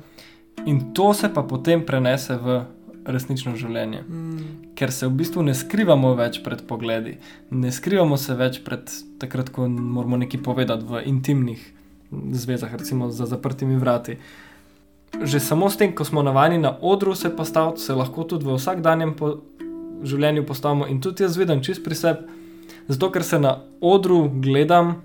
in 0.66 0.94
to 0.94 1.14
se 1.14 1.34
pa 1.34 1.42
potem 1.42 1.86
prenese 1.86 2.36
v 2.36 2.62
resnično 3.06 3.56
življenje. 3.56 4.02
Mm. 4.02 4.48
Ker 4.76 4.92
se 4.92 5.08
v 5.08 5.16
bistvu 5.18 5.42
ne 5.42 5.54
skrivamo 5.56 6.12
več 6.18 6.42
pred 6.44 6.62
pogledi, 6.68 7.16
ne 7.50 7.72
skrivamo 7.72 8.18
se 8.20 8.36
več 8.38 8.60
pred 8.64 8.90
takrat, 9.20 9.50
ko 9.54 9.68
moramo 9.68 10.20
nekaj 10.20 10.42
povedati 10.44 10.86
v 10.88 11.02
intimnih 11.08 11.62
zvezah, 12.10 12.72
recimo 12.74 13.10
za 13.10 13.26
zaprtimi 13.26 13.76
vrati. 13.76 14.18
Že 15.16 15.40
samo 15.40 15.70
s 15.70 15.76
tem, 15.76 15.94
ko 15.94 16.04
smo 16.04 16.22
navajeni 16.22 16.58
na 16.58 16.76
odru 16.80 17.14
se 17.14 17.30
postaviti, 17.36 17.80
se 17.80 17.94
lahko 17.94 18.24
tudi 18.24 18.44
v 18.44 18.58
vsakdanjem 18.58 19.14
po 19.16 19.38
življenju 20.02 20.44
postavimo 20.46 20.86
in 20.86 21.00
tudi 21.02 21.24
jaz 21.24 21.36
vidim 21.38 21.62
čist 21.64 21.82
pri 21.84 21.96
sebi, 21.98 22.26
zato 22.88 23.10
ker 23.10 23.24
se 23.24 23.38
na 23.38 23.58
odru 23.80 24.28
gledam, 24.42 25.02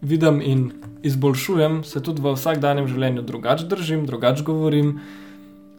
vidim 0.00 0.42
in 0.44 0.70
izboljšujem, 1.02 1.82
se 1.84 2.02
tudi 2.02 2.22
v 2.22 2.34
vsakdanjem 2.34 2.88
življenju 2.90 3.22
drugače 3.22 3.66
držim, 3.70 4.04
drugače 4.06 4.44
govorim, 4.44 4.98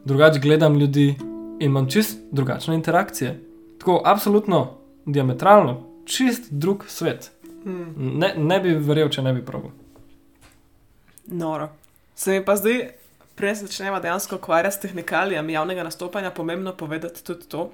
drugače 0.06 0.39
gledam 0.39 0.80
ljudi 0.80 1.16
in 1.60 1.70
imam 1.72 1.89
čist 1.89 2.20
drugačne 2.32 2.75
interakcije. 2.75 3.36
Tako, 3.80 4.01
absolutno, 4.06 4.80
diametralno, 5.06 5.78
čist 6.06 6.51
drug 6.51 6.86
svet. 6.88 7.32
Mm. 7.66 8.20
Ne, 8.20 8.34
ne 8.38 8.60
bi 8.60 8.74
verjel, 8.75 9.12
če 9.12 9.24
ne 9.24 9.34
bi 9.36 9.44
probil. 9.46 9.72
Noro. 11.28 11.70
Se 12.16 12.32
mi 12.32 12.46
pa 12.46 12.56
zdaj, 12.60 12.99
prej 13.39 13.55
se 13.55 13.65
začnemo 13.65 14.00
dejansko 14.00 14.36
ukvarjati 14.36 14.75
s 14.75 14.79
tehnikalijami 14.79 15.53
javnega 15.53 15.84
nastopanja, 15.84 16.31
pomembno 16.31 16.74
povedati 16.75 17.24
tudi 17.24 17.46
to, 17.48 17.72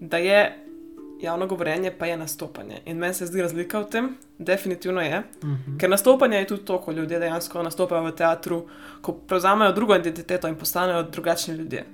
da 0.00 0.16
je 0.16 0.64
javno 1.20 1.46
govorjenje 1.46 1.90
pa 1.98 2.06
je 2.06 2.16
nastopanje. 2.16 2.78
In 2.86 2.96
meni 2.96 3.14
se 3.14 3.26
zdi 3.26 3.42
razlika 3.42 3.80
v 3.80 3.90
tem, 3.90 4.08
definitivno 4.38 5.00
je. 5.00 5.22
Mhm. 5.44 5.76
Ker 5.78 5.90
nastopanje 5.90 6.38
je 6.38 6.46
tudi 6.46 6.64
to, 6.64 6.78
ko 6.80 6.92
ljudje 6.92 7.18
dejansko 7.18 7.62
nastopajo 7.62 8.06
v 8.06 8.14
teatru, 8.16 8.62
ko 9.00 9.12
prevzamejo 9.12 9.72
drugo 9.72 9.96
identiteto 9.96 10.48
in 10.48 10.56
postanejo 10.56 11.02
drugačni 11.02 11.54
ljudje. 11.54 11.84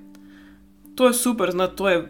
To 0.95 1.07
je 1.07 1.13
super, 1.13 1.51
znati, 1.51 1.75
to 1.75 1.89
je 1.89 2.07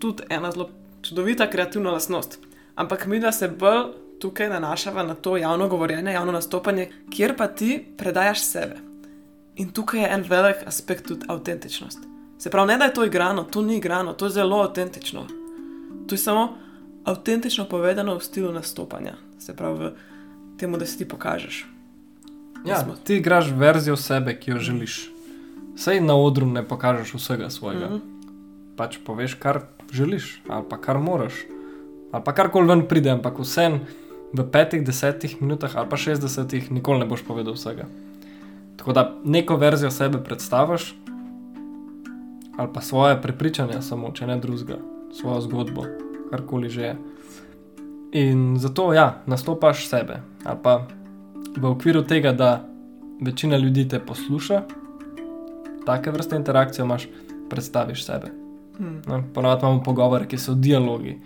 tudi 0.00 0.22
ena 0.28 0.50
zelo 0.50 0.70
čudovita 1.02 1.50
kreativna 1.50 1.90
lastnost. 1.90 2.38
Ampak 2.74 3.06
mi, 3.06 3.20
da 3.20 3.32
se 3.32 3.48
bolj 3.48 3.92
tukaj 4.20 4.48
nanašava 4.48 5.02
na 5.02 5.14
to 5.14 5.36
javno 5.36 5.68
govorjenje, 5.68 6.12
javno 6.12 6.32
nastopanje, 6.32 6.90
kjer 7.12 7.36
pa 7.36 7.46
ti 7.46 7.86
predajaš 7.98 8.40
sebe. 8.40 8.93
In 9.56 9.70
tukaj 9.70 10.00
je 10.00 10.08
en 10.08 10.24
velik 10.28 10.56
aspekt 10.66 11.06
tudi 11.06 11.26
avtentičnost. 11.28 11.98
Se 12.38 12.50
pravi, 12.50 12.68
ne 12.68 12.78
da 12.78 12.84
je 12.84 12.94
to 12.94 13.04
igrano, 13.04 13.44
to 13.44 13.62
ni 13.62 13.76
igrano, 13.76 14.12
to 14.12 14.26
je 14.26 14.30
zelo 14.30 14.62
avtentično. 14.62 15.26
To 16.08 16.14
je 16.14 16.18
samo 16.18 16.56
avtentično 17.04 17.64
povedano 17.64 18.18
v 18.18 18.24
stilu 18.24 18.52
nastopanja, 18.52 19.14
se 19.38 19.56
pravi, 19.56 19.78
v 19.78 19.92
temu, 20.58 20.76
da 20.76 20.86
si 20.86 20.98
ti 20.98 21.08
pokažeš. 21.08 21.66
Ja, 22.64 22.84
Smo- 22.84 22.96
ti 23.04 23.16
igraš 23.16 23.50
verzijo 23.50 23.96
sebe, 23.96 24.40
ki 24.40 24.50
jo 24.50 24.58
želiš. 24.58 25.10
Sej 25.76 26.00
na 26.00 26.16
odru 26.16 26.46
ne 26.46 26.62
pokažeš 26.68 27.14
vsega 27.14 27.50
svojega. 27.50 27.86
Mhm. 27.86 27.98
Pač 28.76 28.98
poveš, 29.04 29.34
kar 29.34 29.60
želiš, 29.92 30.40
ali 30.48 30.64
pa 30.70 30.76
kar 30.80 30.98
moraš, 30.98 31.34
ali 32.12 32.24
pa 32.24 32.32
karkoli 32.32 32.66
ven 32.66 32.86
pride, 32.88 33.10
ampak 33.10 33.38
vsem 33.38 33.80
v 34.32 34.42
petih, 34.50 34.82
desetih 34.84 35.42
minutah 35.42 35.76
ali 35.76 35.88
pa 35.88 35.96
šestdesetih 35.96 36.72
nikoli 36.72 36.98
ne 36.98 37.06
boš 37.06 37.22
povedal 37.22 37.54
vsega. 37.54 37.86
Tako 38.76 38.92
da 38.92 39.14
neko 39.24 39.56
verzijo 39.56 39.90
sebe 39.90 40.18
predstaviš, 40.24 40.94
ali 42.56 42.68
pa 42.74 42.80
svoje 42.80 43.22
prepričanja, 43.22 43.82
samo 43.82 44.10
če 44.12 44.26
ne 44.26 44.36
drugega, 44.36 44.78
svojo 45.12 45.40
zgodbo, 45.40 45.84
karkoli 46.30 46.68
že 46.68 46.82
je. 46.82 46.96
In 48.12 48.56
zato, 48.58 48.92
ja, 48.92 49.22
nastopaš 49.26 49.88
sebe, 49.88 50.20
ali 50.44 50.58
pa 50.62 50.86
v 51.56 51.66
okviru 51.66 52.02
tega, 52.02 52.32
da 52.32 52.64
večina 53.20 53.56
ljudi 53.56 53.88
te 53.88 53.98
posluša, 53.98 54.62
take 55.86 56.10
vrste 56.10 56.36
interakcije 56.36 56.84
imaš, 56.84 57.08
predstaviš 57.50 58.04
sebe. 58.06 58.30
Hm. 58.78 59.00
Ne? 59.06 59.22
Ponavadi 59.34 59.66
imamo 59.66 59.82
pogovore, 59.82 60.28
ki 60.28 60.38
so 60.38 60.54
dialogi, 60.54 61.18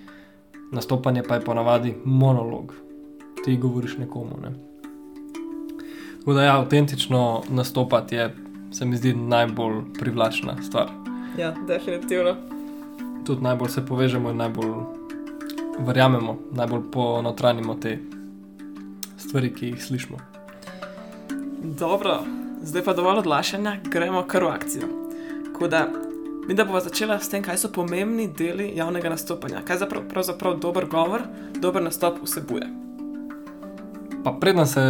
nastopanje 0.72 1.22
pa 1.28 1.34
je 1.34 1.44
ponavadi 1.44 1.94
monolog, 2.04 2.72
ti 3.44 3.56
govoriš 3.56 3.98
nekomu. 3.98 4.40
Ne? 4.42 4.67
Tako 6.28 6.36
da, 6.36 6.42
ja, 6.44 6.58
avtentično 6.58 7.42
nastopati 7.48 8.16
je, 8.16 8.34
se 8.72 8.84
mi 8.84 8.96
zdi, 8.96 9.14
najbolj 9.14 9.76
privlačna 9.98 10.62
stvar. 10.62 10.88
Ja, 11.38 11.54
definitivno. 11.66 12.34
Tudi 13.26 13.42
najbolj 13.42 13.68
se 13.68 13.86
povežemo 13.86 14.30
in 14.30 14.36
najbolj 14.36 14.74
verjamemo, 15.78 16.36
najbolj 16.52 16.80
ponotranimo 16.92 17.74
te 17.74 17.98
stvari, 19.16 19.54
ki 19.54 19.66
jih 19.66 19.84
slišimo. 19.84 20.18
Dobro, 21.62 22.18
zdaj 22.62 22.84
pa 22.84 22.92
dovolj 22.92 23.22
odlašanja, 23.22 23.78
gremo 23.84 24.22
kar 24.28 24.44
v 24.44 24.48
akcijo. 24.48 24.88
Tako 25.46 25.68
da, 25.68 25.88
mi 26.48 26.54
da 26.54 26.64
bomo 26.64 26.80
začela 26.80 27.16
s 27.18 27.32
tem, 27.32 27.42
kaj 27.42 27.56
so 27.56 27.72
pomembni 27.72 28.28
deli 28.28 28.68
javnega 28.76 29.14
nastopanja, 29.16 29.64
kaj 29.64 29.80
zaprav, 29.86 30.04
pravzaprav 30.12 30.60
dober 30.60 30.86
govor, 30.92 31.24
dober 31.56 31.82
nastop 31.82 32.20
vsebuje. 32.22 32.87
Pa 34.28 34.34
predem 34.40 34.66
se 34.66 34.80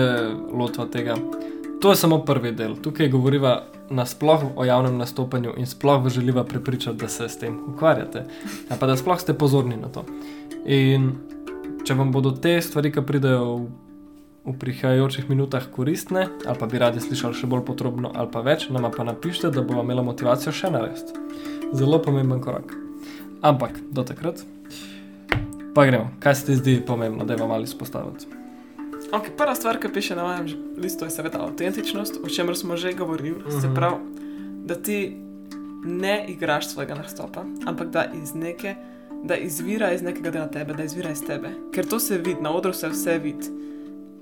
lotiva 0.52 0.86
tega, 0.86 1.14
to 1.80 1.90
je 1.90 1.96
samo 1.96 2.24
prvi 2.24 2.50
del. 2.52 2.72
Tukaj 2.82 3.08
govoriva 3.08 3.52
nasploh 3.90 4.42
o 4.56 4.64
javnem 4.64 4.96
nastopanju 4.98 5.52
in 5.56 5.66
sploh 5.66 6.02
vas 6.04 6.12
želiva 6.12 6.42
prepričati, 6.44 6.98
da 6.98 7.08
se 7.08 7.28
s 7.28 7.38
tem 7.38 7.60
ukvarjate. 7.68 8.24
Ja, 8.70 8.76
pa 8.80 8.86
da 8.86 8.96
sploh 8.96 9.20
ste 9.20 9.34
pozorni 9.38 9.76
na 9.76 9.88
to. 9.94 10.02
In 10.66 11.12
če 11.86 11.94
vam 11.94 12.10
bodo 12.12 12.32
te 12.34 12.56
stvari, 12.62 12.90
ki 12.90 13.04
pridejo 13.06 13.44
v, 13.44 13.68
v 14.48 14.54
prihajajočih 14.58 15.30
minutah 15.30 15.70
koristne, 15.70 16.26
ali 16.46 16.58
pa 16.58 16.66
bi 16.66 16.82
radi 16.82 16.98
slišali 17.00 17.38
še 17.38 17.46
bolj 17.46 17.62
podrobno, 17.68 18.10
ali 18.18 18.32
pa 18.34 18.42
več, 18.42 18.66
nama 18.74 18.90
pa 18.90 19.06
napišite, 19.06 19.52
da 19.54 19.62
bomo 19.62 19.84
imeli 19.86 20.02
motivacijo 20.02 20.50
še 20.50 20.72
narediti. 20.74 21.14
Zelo 21.78 22.02
pomemben 22.02 22.42
korak. 22.42 22.74
Ampak 23.38 23.78
do 23.94 24.02
takrat. 24.02 24.42
Pa 25.78 25.86
gremo, 25.86 26.10
kaj 26.18 26.34
se 26.34 26.50
ti 26.50 26.58
zdi 26.58 26.76
pomembno, 26.82 27.22
da 27.22 27.38
je 27.38 27.44
vam 27.44 27.54
ali 27.54 27.70
izpostaviti? 27.70 28.37
Okay, 29.12 29.30
prva 29.36 29.54
stvar, 29.54 29.78
ki 29.80 29.88
piše 29.88 30.16
na 30.16 30.24
mojem 30.24 30.46
listu, 30.76 31.04
je 31.04 31.10
seveda 31.10 31.38
avtentičnost, 31.40 32.20
o 32.24 32.28
čemer 32.28 32.56
smo 32.56 32.76
že 32.76 32.92
govorili. 32.92 33.30
Uh 33.30 33.42
-huh. 33.46 33.60
Se 33.60 33.66
Mhm. 33.66 33.74
pravi, 33.74 33.96
da 34.64 34.74
ti 34.74 35.16
ne 35.84 36.24
igraš 36.28 36.68
svojega 36.68 36.94
nastopa, 36.94 37.44
ampak 37.66 37.88
da 37.88 38.04
iz 38.22 38.34
neke. 38.34 38.74
Da 39.24 39.36
izvira 39.36 39.92
iz 39.92 40.02
nekega 40.02 40.30
dela 40.30 40.46
tebe, 40.50 40.74
da 40.74 40.82
izvira 40.84 41.10
iz 41.10 41.26
tebe. 41.26 41.48
Ker 41.72 41.86
to 41.86 41.98
se 42.00 42.18
vidi, 42.18 42.36
na 42.40 42.50
odru 42.54 42.72
se 42.72 42.88
vse 42.88 43.18
vidi. 43.18 43.46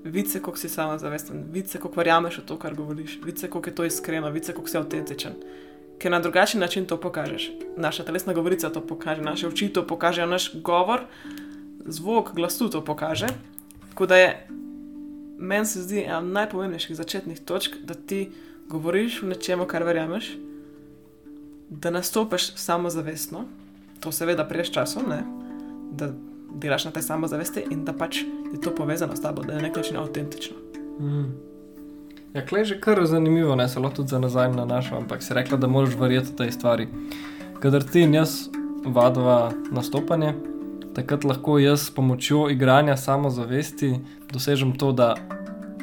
Vidi 0.03 0.29
se, 0.29 0.39
koliko 0.41 0.59
si 0.59 0.69
samozavesten, 0.69 1.43
vidi 1.51 1.67
se, 1.67 1.77
koliko 1.77 1.99
verjameš 1.99 2.37
v 2.37 2.41
to, 2.45 2.57
kar 2.57 2.75
govoriš, 2.75 3.19
vidi 3.25 3.39
se, 3.39 3.49
koliko 3.49 3.69
je 3.69 3.75
to 3.75 3.85
iskreno, 3.85 4.29
vidi 4.29 4.45
se, 4.45 4.53
koliko 4.53 4.69
si 4.69 4.77
avtentičen. 4.77 5.31
Ker 5.99 6.11
na 6.11 6.19
drugačen 6.19 6.61
način 6.61 6.85
to 6.85 6.97
pokažeš. 6.97 7.51
Naša 7.77 8.03
telesna 8.03 8.33
govorica 8.33 8.69
to 8.69 8.81
pokaže, 8.81 9.21
naše 9.21 9.47
oči 9.47 9.69
to 9.69 9.87
pokažejo, 9.87 10.27
naš 10.27 10.55
govor, 10.61 10.99
zvok 11.85 12.33
glasu 12.35 12.69
to 12.69 12.85
pokaže. 12.85 13.27
Tako 13.89 14.05
da 14.05 14.17
je 14.17 14.47
meni 15.37 15.65
se 15.65 15.81
zdi 15.81 16.03
ena 16.03 16.21
najpomembnejših 16.21 16.95
začetnih 16.97 17.39
točk, 17.39 17.75
da 17.83 17.93
ti 17.93 18.29
govoriš 18.69 19.21
v 19.21 19.33
nečem, 19.33 19.63
kar 19.67 19.83
verjameš, 19.83 20.35
da 21.69 21.89
nastopiš 21.89 22.53
samozavestno, 22.55 23.45
to 23.99 24.11
seveda 24.11 24.45
prejš 24.47 24.71
časom, 24.71 25.09
ne? 25.09 25.23
da 25.91 26.11
delaš 26.53 26.85
na 26.85 26.91
tej 26.91 27.03
samozavesti 27.03 27.63
in 27.71 27.85
da 27.85 27.93
pač 27.93 28.21
je 28.53 28.61
to 28.61 28.75
povezano 28.75 29.15
s 29.15 29.21
tabo, 29.21 29.43
da 29.43 29.53
je 29.53 29.61
na 29.61 29.67
nek 29.67 29.75
način 29.75 29.97
avtentično. 29.97 30.55
Mm. 30.99 31.47
Ja, 32.33 32.45
klej 32.45 32.65
že 32.65 32.79
kar 32.81 33.05
zanimivo, 33.05 33.55
ne 33.55 33.69
se 33.69 33.79
lahko 33.79 33.95
tudi 33.95 34.09
za 34.09 34.19
nazaj 34.19 34.51
nanašam, 34.53 34.97
ampak 34.97 35.23
si 35.23 35.33
rekla, 35.33 35.57
da 35.57 35.67
moraš 35.67 35.95
verjeti 35.95 36.35
tej 36.35 36.51
stvari. 36.51 36.87
Kadar 37.59 37.83
ti 37.83 38.01
in 38.01 38.13
jaz 38.13 38.49
vadva 38.85 39.51
nastopanje, 39.71 40.33
takrat 40.97 41.27
lahko 41.29 41.59
jaz 41.61 41.85
s 41.85 41.93
pomočjo 41.93 42.47
igranja 42.49 42.95
samozavesti 42.97 43.99
dosežem 44.33 44.73
to, 44.73 44.91
da 44.91 45.13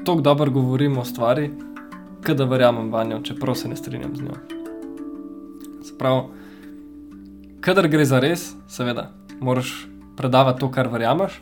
tako 0.05 0.21
dobro 0.21 0.51
govorim 0.51 0.99
o 0.99 1.05
stvari, 1.05 1.51
da 2.25 2.45
verjamem 2.45 2.89
v 2.93 3.05
njo, 3.05 3.21
čeprav 3.23 3.55
se 3.55 3.69
ne 3.69 3.77
strinjam 3.77 4.17
z 4.17 4.23
njo. 4.23 4.35
Se 5.85 5.93
pravi, 5.99 6.23
kadar 7.61 7.89
gre 7.89 8.05
za 8.05 8.19
res, 8.19 8.55
seveda, 8.69 9.11
moraš 9.41 9.71
predavati 10.17 10.61
to, 10.61 10.71
kar 10.73 10.89
verjameš, 10.91 11.37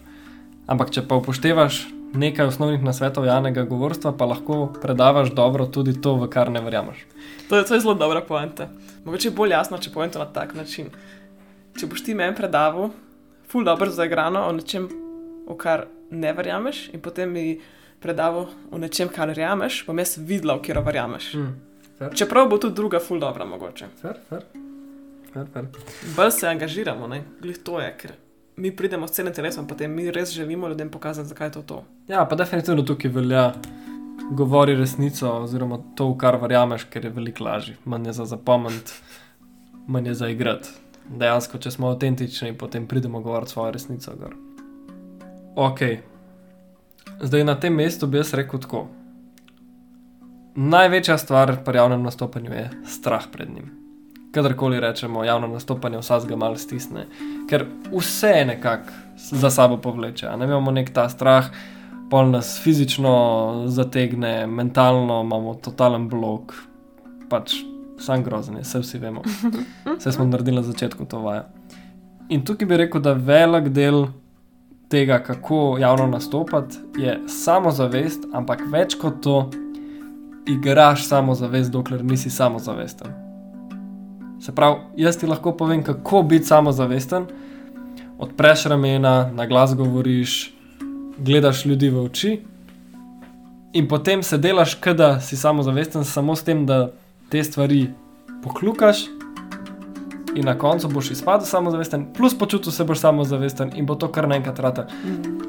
ampak 0.66 0.90
če 0.90 1.06
pa 1.08 1.16
upoštevaš 1.22 1.86
nekaj 2.12 2.50
osnovnih 2.50 2.82
nasvetov 2.84 3.24
javnega 3.24 3.64
govorstva, 3.70 4.12
pa 4.18 4.28
lahko 4.28 4.66
predavaš 4.82 5.30
dobro 5.32 5.64
tudi 5.66 5.94
to, 6.00 6.18
v 6.20 6.28
kar 6.28 6.50
ne 6.52 6.60
verjameš. 6.60 7.06
To 7.48 7.56
je, 7.56 7.64
to 7.64 7.78
je 7.78 7.80
zelo 7.86 7.94
dobra 7.94 8.20
poanta. 8.20 8.68
Mogoče 9.06 9.30
je 9.30 9.36
bolj 9.38 9.56
jasno, 9.56 9.78
če 9.78 9.94
povem 9.94 10.12
to 10.12 10.20
na 10.20 10.28
tak 10.28 10.52
način. 10.58 10.92
Če 11.78 11.88
boš 11.88 12.04
ti 12.04 12.14
meni 12.14 12.36
predaval, 12.36 12.90
ful 13.52 13.64
dobro 13.64 13.90
zaigrano 13.90 14.46
o 14.48 14.52
nečem, 14.56 14.88
v 15.46 15.56
kar 15.60 15.86
ne 16.10 16.32
verjameš, 16.32 16.88
in 16.94 17.00
potem 17.04 17.32
mi 17.32 17.60
predaval 18.00 18.48
o 18.70 18.80
nečem, 18.80 19.12
kar 19.12 19.28
verjameš, 19.28 19.84
bom 19.86 20.00
jaz 20.00 20.16
videla, 20.16 20.56
v 20.56 20.66
kjer 20.66 20.80
verjameš. 20.84 21.34
Mm. 21.36 21.52
Fair. 21.98 22.16
Čeprav 22.16 22.48
bo 22.48 22.58
tudi 22.58 22.74
druga 22.80 23.00
ful 23.00 23.20
dobra, 23.20 23.44
mogoče. 23.46 23.88
Fer, 24.00 24.18
fer. 24.28 24.48
Fer, 25.32 25.46
fer. 25.52 25.68
Bolj 26.16 26.32
se 26.38 26.48
angažiramo, 26.48 27.06
ne? 27.08 27.22
glih 27.40 27.60
to 27.64 27.80
je, 27.80 27.92
ker 28.00 28.16
mi 28.56 28.72
pridemo 28.76 29.08
s 29.08 29.16
celim 29.16 29.32
telesom, 29.32 29.68
potem 29.68 29.92
mi 29.92 30.10
res 30.10 30.32
želimo 30.32 30.68
ljudem 30.68 30.90
pokazati, 30.90 31.28
zakaj 31.28 31.46
je 31.46 31.52
to 31.52 31.62
to. 31.62 31.84
Ja, 32.08 32.24
pa 32.24 32.36
definitivno 32.36 32.82
tukaj 32.82 33.10
velja. 33.10 33.52
Govori 34.32 34.74
resnico, 34.78 35.28
oziroma 35.44 35.80
to, 35.98 36.06
v 36.12 36.16
kar 36.20 36.38
verjameš, 36.40 36.84
ker 36.92 37.04
je 37.04 37.10
veliko 37.12 37.44
lažje, 37.44 37.74
manj 37.84 38.06
je 38.08 38.12
za 38.20 38.24
zapomniti, 38.30 38.92
manj 39.86 40.12
je 40.12 40.14
za 40.14 40.28
igrati. 40.30 40.70
Dejansko, 41.08 41.58
če 41.58 41.70
smo 41.70 41.90
avtentični, 41.90 42.54
potem 42.58 42.86
pridemo 42.86 43.20
govoriti 43.20 43.52
svojo 43.52 43.72
resnico. 43.74 44.14
Gor. 44.16 44.34
Ok, 45.56 45.80
zdaj 47.20 47.44
na 47.44 47.58
tem 47.60 47.74
mestu 47.74 48.06
bi 48.06 48.20
jaz 48.20 48.34
rekel 48.34 48.60
tako. 48.60 48.86
Največja 50.54 51.16
stvar 51.18 51.56
pri 51.64 51.78
javnem 51.78 52.02
nastopanju 52.02 52.52
je 52.52 52.70
strah 52.86 53.26
pred 53.32 53.50
njim. 53.50 53.70
Kadarkoli 54.32 54.80
rečemo, 54.80 55.24
javno 55.24 55.48
nastopanje 55.48 55.98
vsaj 56.00 56.26
ga 56.28 56.36
malo 56.36 56.56
stisne, 56.56 57.06
ker 57.48 57.66
vse 57.92 58.44
nekako 58.48 58.92
za 59.16 59.50
sabo 59.50 59.76
povleče. 59.76 60.30
Ne 60.38 60.48
imamo 60.48 60.70
nek 60.70 60.92
ta 60.92 61.08
strah, 61.08 61.50
pol 62.10 62.30
nas 62.30 62.60
fizično 62.60 63.64
zategne, 63.66 64.46
mentalno 64.46 65.20
imamo 65.24 65.54
totalen 65.54 66.08
blok, 66.08 66.54
pač 67.28 67.54
sam 68.02 68.24
grozen, 68.24 68.58
vse 68.62 68.82
vsi 68.82 68.98
vemo. 68.98 69.22
Vse 69.98 70.12
smo 70.12 70.24
naredili 70.24 70.56
na 70.56 70.62
začetku 70.62 71.04
to 71.04 71.20
vaja. 71.22 71.46
In 72.28 72.44
tukaj 72.44 72.66
bi 72.68 72.76
rekel, 72.76 73.00
da 73.00 73.12
velik 73.12 73.68
del 73.68 74.06
tega, 74.88 75.18
kako 75.22 75.76
javno 75.80 76.06
nastopati, 76.06 76.76
je 76.98 77.18
samozavest, 77.28 78.26
ampak 78.32 78.64
več 78.72 78.96
kot 79.00 79.22
to, 79.24 79.36
igraš 80.48 81.06
samozavest, 81.08 81.72
dokler 81.72 82.04
nisi 82.04 82.30
samozavesten. 82.30 83.14
Se 84.42 84.54
pravi, 84.54 84.80
jaz 84.96 85.16
ti 85.18 85.26
lahko 85.26 85.52
povem, 85.56 85.84
kako 85.86 86.22
biti 86.22 86.50
samozavesten. 86.50 87.28
Odpreš 88.18 88.64
ramena, 88.70 89.30
na 89.34 89.46
glas 89.46 89.74
govoriš, 89.78 90.54
gledaš 91.18 91.64
ljudi 91.66 91.90
v 91.90 92.04
oči, 92.04 92.32
in 93.72 93.88
potem 93.88 94.22
se 94.22 94.38
delaš, 94.38 94.76
da 94.96 95.20
si 95.20 95.36
samozavesten, 95.36 96.04
samo 96.04 96.36
s 96.36 96.44
tem, 96.44 96.66
da 96.66 96.90
te 97.32 97.44
stvari 97.44 97.86
poklukaš, 98.42 99.06
in 100.36 100.44
na 100.44 100.58
koncu 100.58 100.88
boš 100.88 101.10
izpadel 101.10 101.46
samozavesten, 101.46 102.06
plus 102.16 102.34
počutil 102.38 102.72
se 102.72 102.84
boš 102.84 103.00
samozavesten, 103.00 103.72
in 103.76 103.86
bo 103.86 103.94
to 103.94 104.08
kar 104.12 104.28
naenkrat 104.28 104.58
rata. 104.60 104.86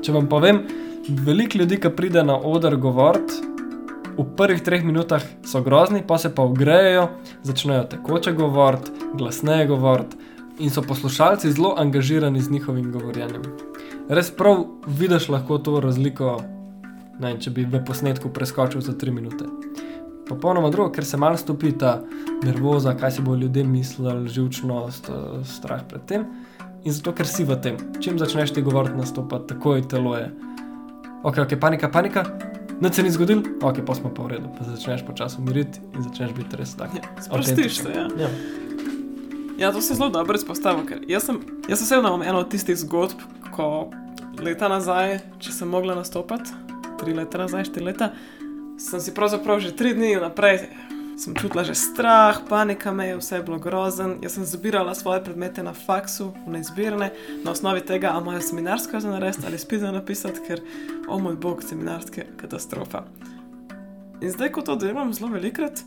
Če 0.04 0.16
vam 0.16 0.28
povem, 0.32 0.63
veliko 1.08 1.60
ljudi, 1.60 1.80
ki 1.84 1.92
pride 1.96 2.24
na 2.24 2.38
oder 2.38 2.75
govoriti, 2.75 3.42
v 4.13 4.25
prvih 4.38 4.62
treh 4.62 4.84
minutah 4.86 5.24
so 5.44 5.63
grozni, 5.66 6.04
pa 6.08 6.18
se 6.22 6.30
pa 6.36 6.44
ugrejejo, 6.46 7.08
začnejo 7.44 7.84
tekoče 7.96 8.32
govoriti, 8.38 8.92
glasneje 9.18 9.68
govoriti, 9.72 10.18
in 10.60 10.70
so 10.70 10.84
poslušalci 10.86 11.52
zelo 11.52 11.74
angažirani 11.78 12.42
z 12.42 12.52
njihovim 12.52 12.92
govorjenjem. 12.92 13.42
Res 14.10 14.30
prav 14.32 14.66
vidiš 14.88 15.30
lahko 15.34 15.58
to 15.58 15.80
razliko, 15.80 16.38
ne, 17.20 17.34
če 17.40 17.52
bi 17.52 17.66
v 17.66 17.82
posnetku 17.88 18.30
preskočil 18.30 18.82
za 18.86 18.94
tri 18.94 19.12
minute. 19.12 19.50
Popolnoma 20.27 20.70
drugo, 20.70 20.92
ker 20.92 21.06
se 21.06 21.18
malo 21.18 21.38
stopi 21.38 21.74
ta 21.77 22.01
nervoza, 22.44 22.96
kaj 22.98 23.12
si 23.12 23.22
bo 23.22 23.36
ljudje 23.36 23.63
mislili, 23.63 24.30
živčnost, 24.30 25.10
eh, 25.10 25.44
strah 25.46 25.84
pred 25.89 26.06
tem. 26.06 26.25
In 26.84 26.92
zato, 26.92 27.13
ker 27.15 27.27
si 27.27 27.44
v 27.44 27.56
tem, 27.62 27.77
čim 28.01 28.20
začneš 28.20 28.51
ti 28.53 28.62
govoriti, 28.62 28.98
nastopa 28.98 29.39
takoj 29.39 29.88
telo 29.88 30.18
je. 30.18 30.32
Ok, 31.24 31.38
ok, 31.38 31.56
panika, 31.60 31.89
panika, 31.89 32.25
nič 32.82 33.00
se 33.00 33.03
ni 33.03 33.12
zgodil, 33.12 33.44
ok, 33.63 33.80
pa 33.88 33.96
smo 33.96 34.12
pa 34.12 34.24
v 34.24 34.36
redu. 34.36 34.51
Pa 34.58 34.68
začneš 34.68 35.06
počasi 35.08 35.39
umiriti 35.39 35.80
in 35.96 36.03
začneš 36.03 36.36
biti 36.36 36.60
res 36.60 36.75
tak. 36.75 36.92
Ja, 36.96 37.03
sprostiš 37.24 37.80
se. 37.80 37.92
Ja. 37.96 38.08
Ja. 38.20 38.30
ja, 39.58 39.72
to 39.72 39.82
se 39.82 39.96
zelo 39.96 40.10
dobro 40.10 40.36
izpostavlja. 40.36 40.84
ker 40.86 41.00
Jaz 41.08 41.24
sem, 41.24 41.39
jaz 41.72 41.80
sem 41.80 41.88
osebno 41.88 42.20
eno 42.20 42.44
od 42.44 42.51
tistih 42.51 42.75
zgodb, 42.77 43.24
ko 43.56 43.88
leta 44.44 44.68
nazaj, 44.68 45.22
če 45.39 45.56
sem 45.56 45.72
mogla 45.72 45.96
nastopati, 45.96 46.51
tri 47.00 47.15
leta 47.15 47.39
nazaj, 47.39 47.69
štiri 47.71 47.88
leta, 47.91 48.12
sem 48.77 48.99
si 49.01 49.13
pravzaprav 49.13 49.59
že 49.59 49.75
tri 49.75 49.93
dni 49.93 50.15
naprej. 50.15 50.69
Sem 51.13 51.38
čutila 51.38 51.62
že 51.62 51.77
strah, 51.77 52.41
panika 52.49 52.91
me 52.91 53.07
je, 53.07 53.17
vse 53.21 53.36
je 53.38 53.45
bilo 53.45 53.59
grozen. 53.62 54.17
Jaz 54.25 54.33
sem 54.33 54.45
zbirala 54.45 54.97
svoje 54.97 55.21
predmete 55.21 55.62
na 55.63 55.73
faksu, 55.73 56.33
v 56.47 56.57
neizbirne, 56.57 57.13
na 57.45 57.51
osnovi 57.53 57.86
tega, 57.86 58.09
ali 58.17 58.25
imajo 58.25 58.41
seminarsko 58.41 58.99
za 58.99 59.13
narediti 59.13 59.45
ali 59.45 59.62
spet 59.62 59.86
za 59.86 59.91
napisati, 59.93 60.41
ker, 60.41 60.62
o 61.07 61.19
moj 61.21 61.38
bog, 61.38 61.62
seminarske 61.62 62.25
katastrofa. 62.41 63.05
In 64.25 64.33
zdaj, 64.33 64.51
ko 64.57 64.65
to 64.65 64.75
delam 64.75 65.13
zelo 65.13 65.29
velikrat, 65.29 65.86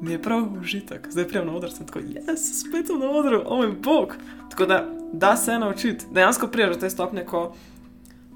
mi 0.00 0.14
je 0.14 0.22
prav 0.22 0.46
užitek. 0.60 1.10
Zdaj 1.10 1.28
prijem 1.28 1.50
na 1.50 1.58
oder, 1.58 1.74
sem 1.74 1.86
tako, 1.86 1.98
jaz 2.06 2.62
spet 2.62 2.86
sem 2.86 3.02
na 3.02 3.10
odru, 3.10 3.42
o 3.42 3.56
moj 3.56 3.74
bog. 3.82 4.14
Tako 4.50 4.66
da, 4.66 4.84
da 5.12 5.36
se 5.36 5.58
naučiti. 5.58 6.06
Dejansko 6.14 6.46
priješ 6.46 6.74
do 6.74 6.80
te 6.80 6.90
stopnje, 6.90 7.26
ko 7.26 7.50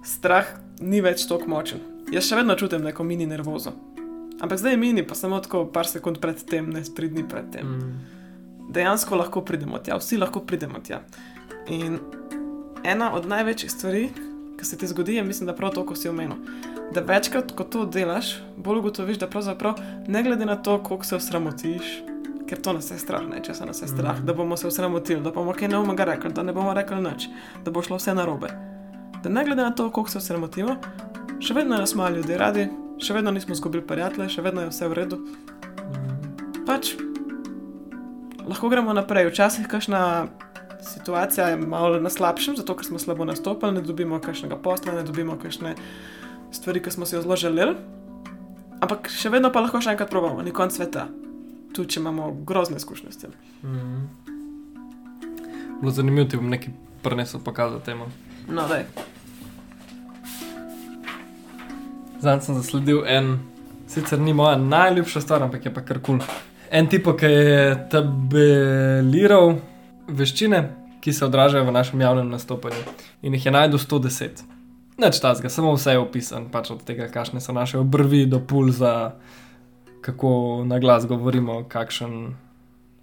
strah 0.03 0.59
ni 0.81 1.01
več 1.01 1.29
tako 1.31 1.47
močen. 1.55 1.94
Jaz 2.15 2.29
še 2.29 2.39
vedno 2.39 2.55
čutim 2.55 2.85
neko 2.85 3.05
mini 3.05 3.27
nervozo. 3.27 3.73
Ampak 4.41 4.59
zdaj 4.59 4.73
je 4.73 4.79
mini, 4.79 5.03
pa 5.03 5.15
samo 5.15 5.41
tako 5.41 5.65
par 5.67 5.87
sekund 5.87 6.19
pred 6.23 6.39
tem, 6.45 6.69
ne 6.71 6.83
tri 6.87 7.09
dni 7.09 7.25
pred 7.29 7.51
tem. 7.51 7.67
Mm. 7.67 8.71
Dejansko 8.71 9.17
lahko 9.17 9.43
pridemo 9.43 9.79
tja, 9.79 9.97
vsi 9.97 10.19
lahko 10.19 10.41
pridemo 10.41 10.79
tja. 10.79 11.01
In 11.69 11.99
ena 12.85 13.13
od 13.15 13.27
največjih 13.27 13.71
stvari, 13.71 14.05
ki 14.55 14.65
se 14.65 14.79
ti 14.79 14.87
zgodi, 14.87 15.15
je, 15.15 15.25
mislim, 15.25 15.47
da 15.47 15.55
prav 15.55 15.75
to, 15.75 15.85
ko 15.85 15.95
si 15.95 16.09
omenil. 16.09 16.37
Da 16.95 17.01
večkrat, 17.01 17.53
ko 17.53 17.65
to 17.65 17.85
delaš, 17.87 18.35
bolj 18.57 18.79
ugotoviš, 18.79 19.19
da 19.19 19.27
pravzaprav 19.27 19.79
ne 20.07 20.23
glede 20.23 20.47
na 20.47 20.57
to, 20.57 20.79
koliko 20.83 21.05
se 21.05 21.17
osramotiš, 21.17 21.95
ker 22.47 22.61
to 22.61 22.73
nas 22.73 22.91
je 22.91 22.99
strah, 22.99 23.25
ne 23.25 23.41
če 23.43 23.55
se 23.55 23.67
nas 23.67 23.83
je 23.83 23.89
strah, 23.89 24.19
Mhm. 24.19 24.27
da 24.27 24.35
bomo 24.35 24.57
se 24.57 24.67
osramotili, 24.67 25.23
da 25.23 25.31
bomo 25.31 25.53
kaj 25.53 25.69
neumega 25.69 26.05
rekli, 26.05 26.33
da 26.33 26.43
ne 26.43 26.53
bomo 26.53 26.75
rekli 26.75 27.01
nič, 27.01 27.29
da 27.65 27.71
bo 27.71 27.83
šlo 27.83 27.97
vse 27.97 28.15
narobe. 28.15 28.74
Da 29.25 29.31
ne 29.31 29.45
glede 29.45 29.63
na 29.63 29.71
to, 29.71 29.89
koliko 29.91 30.11
se 30.11 30.19
osramotimo, 30.19 30.77
še 31.41 31.55
vedno 31.57 31.79
nas 31.81 31.95
imajo 31.97 32.19
ljudje 32.19 32.39
radi, 32.39 32.65
še 33.01 33.15
vedno 33.17 33.33
nismo 33.33 33.57
izgubili 33.57 33.81
prijatelje, 33.87 34.29
še 34.37 34.43
vedno 34.45 34.67
je 34.67 34.69
vse 34.69 34.89
v 34.89 34.99
redu. 34.99 35.19
Pač 36.69 36.93
lahko 38.45 38.69
gremo 38.69 38.93
naprej. 38.93 39.31
Včasih 39.31 39.65
kakšna 39.71 40.27
situacija 40.85 41.49
je 41.49 41.57
malo 41.57 42.01
na 42.01 42.13
slabšem, 42.13 42.59
zato 42.61 42.77
ker 42.77 42.85
smo 42.85 43.01
slabo 43.01 43.25
nastopili, 43.25 43.73
ne 43.79 43.83
dobimo 43.83 44.21
kakšnega 44.21 44.61
posla, 44.61 44.99
ne 44.99 45.07
dobimo 45.09 45.39
kakšne 45.41 45.73
stvari, 46.53 46.85
ki 46.85 46.93
smo 46.93 47.09
si 47.09 47.17
jo 47.17 47.23
zelo 47.25 47.41
želeli. 47.41 47.75
Ampak 48.85 49.09
še 49.09 49.33
vedno 49.33 49.49
pa 49.49 49.65
lahko 49.65 49.81
še 49.81 49.97
enkrat 49.97 50.13
probamo, 50.13 50.45
ni 50.45 50.53
konc 50.53 50.77
sveta. 50.77 51.09
Tudi 51.73 51.97
če 51.97 52.05
imamo 52.05 52.29
grozne 52.45 52.77
izkušnje 52.77 53.09
s 53.09 53.25
tem. 53.25 53.33
Mm. 53.65 54.05
Bilo 55.81 55.97
zanimivo 55.97 56.29
ti 56.29 56.37
bom 56.37 56.53
nekaj 56.53 56.77
prenesel 57.03 57.41
pokazati 57.41 57.89
temu. 57.89 58.13
No, 58.53 58.69
da 58.69 58.85
je. 58.85 59.14
Zdaj 62.25 62.41
sem 62.41 62.55
zasledil 62.57 63.03
en, 63.05 63.35
sicer 63.85 64.17
ni 64.21 64.33
moja 64.33 64.57
najljubša 64.57 65.21
stvar, 65.21 65.43
ampak 65.45 65.67
je 65.67 65.73
pa 65.75 65.83
kar 65.85 65.99
kul. 66.01 66.23
En 66.73 66.87
tipo, 66.89 67.13
ki 67.13 67.29
je 67.29 67.65
tabeliral 67.93 69.59
veščine, 70.09 70.61
ki 71.05 71.13
se 71.13 71.27
odražajo 71.27 71.67
v 71.69 71.75
našem 71.77 72.01
javnem 72.01 72.31
nastopanju 72.33 72.81
in 73.21 73.37
jih 73.37 73.45
je 73.45 73.53
najdel 73.53 73.83
110. 73.83 74.41
Neč 75.05 75.19
tazga, 75.21 75.51
samo 75.53 75.75
vse 75.75 75.99
je 75.99 76.01
opisan, 76.01 76.47
pač 76.49 76.71
od 76.73 76.81
tega, 76.89 77.11
kakšne 77.13 77.45
so 77.45 77.53
naše 77.53 77.77
obrvi 77.83 78.23
do 78.25 78.41
pulza, 78.41 79.19
kako 80.01 80.63
na 80.65 80.81
glas 80.81 81.05
govorimo, 81.05 81.59
kakšen, 81.69 82.39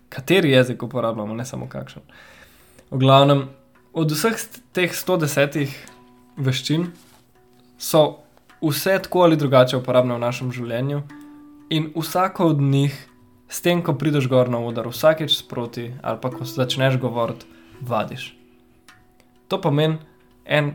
kateri 0.09 0.55
jezik 0.55 0.81
uporabljamo, 0.81 1.37
ne 1.37 1.45
samo 1.45 1.69
kakšen. 1.69 2.01
V 2.89 3.03
glavnem, 3.05 3.45
od 3.93 4.17
vseh 4.17 4.41
teh 4.73 4.97
110 4.97 5.61
veščin 6.41 6.89
so 7.77 8.20
vse 8.61 8.99
tako 9.03 9.25
ali 9.25 9.37
drugače 9.37 9.77
uporabne 9.77 10.15
v 10.15 10.19
našem 10.19 10.51
življenju, 10.51 11.01
in 11.71 11.91
vsako 11.95 12.51
od 12.51 12.61
njih, 12.61 13.07
s 13.51 13.61
tem, 13.61 13.81
ko 13.83 13.93
prideš 13.99 14.27
gor 14.31 14.49
na 14.49 14.59
oder, 14.63 14.87
vsakeč 14.87 15.33
sproti, 15.37 15.91
ali 16.01 16.19
pa 16.21 16.29
ko 16.31 16.45
začneš 16.47 16.97
govoriti, 16.99 17.47
vadiš. 17.81 18.31
To 19.47 19.59
pomeni 19.61 19.97
en 20.45 20.73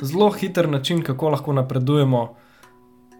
zelo 0.00 0.30
hiter 0.30 0.68
način, 0.68 1.02
kako 1.02 1.30
lahko 1.34 1.52
napredujemo 1.52 2.22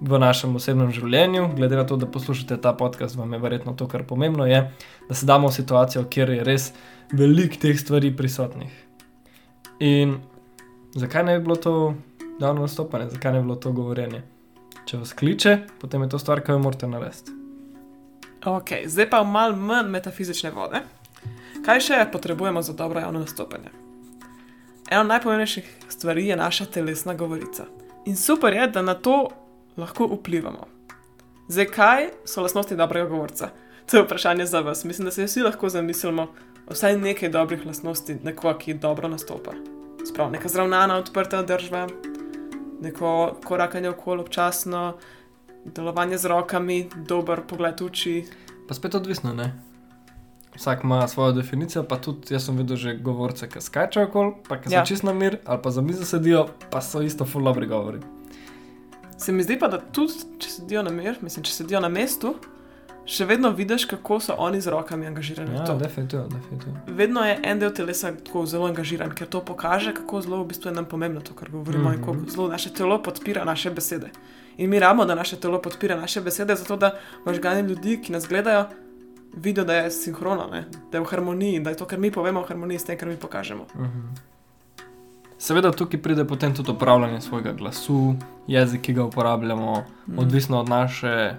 v 0.00 0.18
našem 0.18 0.56
osebnem 0.56 0.92
življenju. 0.94 1.48
Glede 1.56 1.76
na 1.76 1.84
to, 1.86 1.96
da 1.96 2.06
poslušate 2.06 2.60
ta 2.62 2.72
podcast, 2.72 3.16
vam 3.16 3.32
je 3.32 3.40
verjetno 3.42 3.74
to, 3.76 3.88
kar 3.88 4.06
pomembno 4.06 4.46
je, 4.46 4.62
da 5.08 5.14
se 5.14 5.26
damo 5.26 5.48
v 5.48 5.56
situacijo, 5.58 6.04
kjer 6.10 6.30
je 6.36 6.44
res 6.46 6.72
veliko 7.12 7.60
teh 7.60 7.78
stvari 7.80 8.12
prisotnih. 8.16 8.72
In 9.80 10.18
zakaj 10.94 11.24
ne 11.24 11.38
bi 11.38 11.44
bilo 11.44 11.56
to 11.56 11.74
javno 12.40 12.60
nastopanje, 12.60 13.10
zakaj 13.10 13.32
ne 13.32 13.38
bi 13.38 13.44
bilo 13.44 13.56
to 13.56 13.72
govorjenje? 13.72 14.22
Če 14.86 14.96
vas 14.96 15.12
kliče, 15.12 15.58
potem 15.80 16.02
je 16.02 16.08
to 16.08 16.18
stvar, 16.18 16.40
ki 16.40 16.52
jo 16.52 16.58
morate 16.58 16.88
narediti. 16.88 17.34
Ok, 18.46 18.70
zdaj 18.86 19.10
pa 19.10 19.22
malo 19.24 19.56
manj 19.56 19.90
metafizične 19.90 20.50
vode. 20.54 20.80
Kaj 21.66 21.80
še 21.84 22.06
potrebujemo 22.12 22.62
za 22.62 22.72
dobro 22.72 23.00
javno 23.00 23.20
nastopanje? 23.20 23.72
Ena 24.90 25.02
najpomembnejših 25.02 25.68
stvari 25.88 26.26
je 26.26 26.36
naša 26.36 26.64
telesna 26.64 27.14
govorica. 27.14 27.66
In 28.06 28.16
super 28.16 28.54
je, 28.54 28.68
da 28.72 28.82
na 28.82 28.94
to 28.94 29.28
lahko 29.76 30.06
vplivamo. 30.06 30.68
Zdaj, 31.48 31.66
kaj 31.66 32.08
so 32.24 32.42
lastnosti 32.42 32.76
dobrega 32.76 33.08
govorca? 33.08 33.50
To 33.90 33.96
je 33.96 34.02
vprašanje 34.02 34.46
za 34.46 34.60
vas. 34.60 34.84
Mislim, 34.84 35.04
da 35.04 35.10
se 35.10 35.24
vsi 35.24 35.42
lahko 35.42 35.68
zamislimo 35.68 36.28
vsaj 36.70 36.96
nekaj 36.96 37.28
dobrih 37.28 37.66
lastnosti 37.66 38.18
nekoga, 38.24 38.58
ki 38.58 38.74
dobro 38.74 39.08
nastopa. 39.08 39.52
Sprav, 40.04 40.30
neka 40.30 40.48
zravnana, 40.48 40.96
odprta 40.96 41.42
držba, 41.42 41.86
neko 42.80 43.36
korakanje 43.44 43.88
okoli 43.88 44.20
občasno, 44.20 44.96
delovanje 45.64 46.18
z 46.18 46.24
rokami, 46.24 46.88
dober 46.96 47.42
pogled 47.46 47.80
v 47.80 47.84
oči. 47.84 48.14
Pa 48.68 48.74
spet 48.74 48.94
odvisno, 48.94 49.34
ne? 49.34 49.52
Vsak 50.56 50.84
ima 50.84 51.08
svojo 51.08 51.32
definicijo, 51.32 51.84
pa 51.84 52.00
tudi 52.00 52.34
jaz 52.34 52.46
sem 52.46 52.56
videl 52.56 52.76
že 52.76 52.94
govorce, 52.94 53.48
ki 53.48 53.60
skačejo 53.60 54.08
okoli, 54.08 54.32
pa 54.48 54.60
ki 54.60 54.68
so 54.68 54.74
Ja. 54.74 54.80
ja. 54.80 54.86
čist 54.86 55.02
na 55.02 55.12
mir, 55.12 55.38
ali 55.44 55.62
pa 55.62 55.70
za 55.70 55.82
mizo 55.82 56.04
sedijo, 56.04 56.48
pa 56.70 56.80
so 56.80 57.02
isto 57.02 57.24
full 57.24 57.44
dobri 57.44 57.66
govori. 57.66 58.00
Se 59.18 59.32
mi 59.32 59.42
zdi 59.42 59.58
pa, 59.58 59.68
da 59.68 59.78
tudi, 59.78 60.12
če 60.38 60.50
sedijo 60.50 60.82
na 60.82 60.90
mir, 60.90 61.18
mislim, 61.20 61.44
če 61.44 61.52
sedijo 61.52 61.80
na 61.80 61.88
mestu, 61.88 62.34
še 63.08 63.24
vedno 63.24 63.50
vidiš, 63.56 63.86
kako 63.88 64.20
so 64.20 64.34
oni 64.38 64.60
z 64.60 64.68
rokami 64.68 65.06
angažirani. 65.06 65.54
Ja, 65.56 65.74
definitivno, 65.74 66.28
definitivno. 66.28 66.80
Vedno 66.86 67.24
je 67.24 67.38
en 67.42 67.58
del 67.58 67.72
telesa 67.72 68.12
tako 68.12 68.44
zelo 68.46 68.68
angažiran, 68.68 69.14
ker 69.16 69.28
to 69.28 69.40
pokaže, 69.44 69.94
kako 69.96 70.20
zelo 70.20 70.42
v 70.42 70.48
bistvu 70.52 70.70
je 70.70 70.74
nam 70.76 70.88
pomembno 70.88 71.20
to, 71.24 71.34
kar 71.34 71.50
govorimo, 71.50 71.88
mm. 71.88 71.92
-hmm. 71.92 71.98
in 71.98 72.04
kako 72.04 72.30
zelo 72.30 72.48
naše 72.48 72.70
telo 72.70 73.02
podpira 73.02 73.44
naše 73.44 73.70
besede. 73.70 74.10
In 74.56 74.70
mi 74.70 74.78
rabimo, 74.78 75.04
da 75.04 75.14
naše 75.14 75.36
telo 75.36 75.62
podpira 75.62 75.96
naše 75.96 76.20
besede, 76.20 76.54
zato 76.54 76.76
da 76.76 76.98
možgani 77.24 77.68
ljudi, 77.68 78.00
ki 78.02 78.12
nas 78.12 78.28
gledajo, 78.28 78.66
vidijo, 79.36 79.64
da 79.64 79.74
je 79.74 79.90
sinhrono, 79.90 80.46
ne? 80.52 80.64
da 80.92 80.98
je 80.98 81.02
v 81.02 81.04
harmoniji, 81.04 81.60
da 81.60 81.70
je 81.70 81.76
to, 81.76 81.86
kar 81.86 81.98
mi 81.98 82.10
povemo, 82.10 82.42
v 82.42 82.48
harmoniji 82.48 82.78
s 82.78 82.84
tem, 82.84 82.98
kar 82.98 83.08
mi 83.08 83.16
pokažemo. 83.16 83.66
Mhm. 83.74 84.28
Seveda 85.38 85.72
tukaj 85.72 86.02
pride 86.02 86.24
potem 86.24 86.54
tudi 86.54 86.70
upravljanje 86.70 87.20
svojega 87.20 87.52
glasu, 87.52 88.14
jezik, 88.46 88.80
ki 88.80 88.92
ga 88.92 89.04
uporabljamo, 89.04 89.84
mm. 90.06 90.18
odvisno 90.18 90.60
od 90.60 90.68
naše 90.68 91.34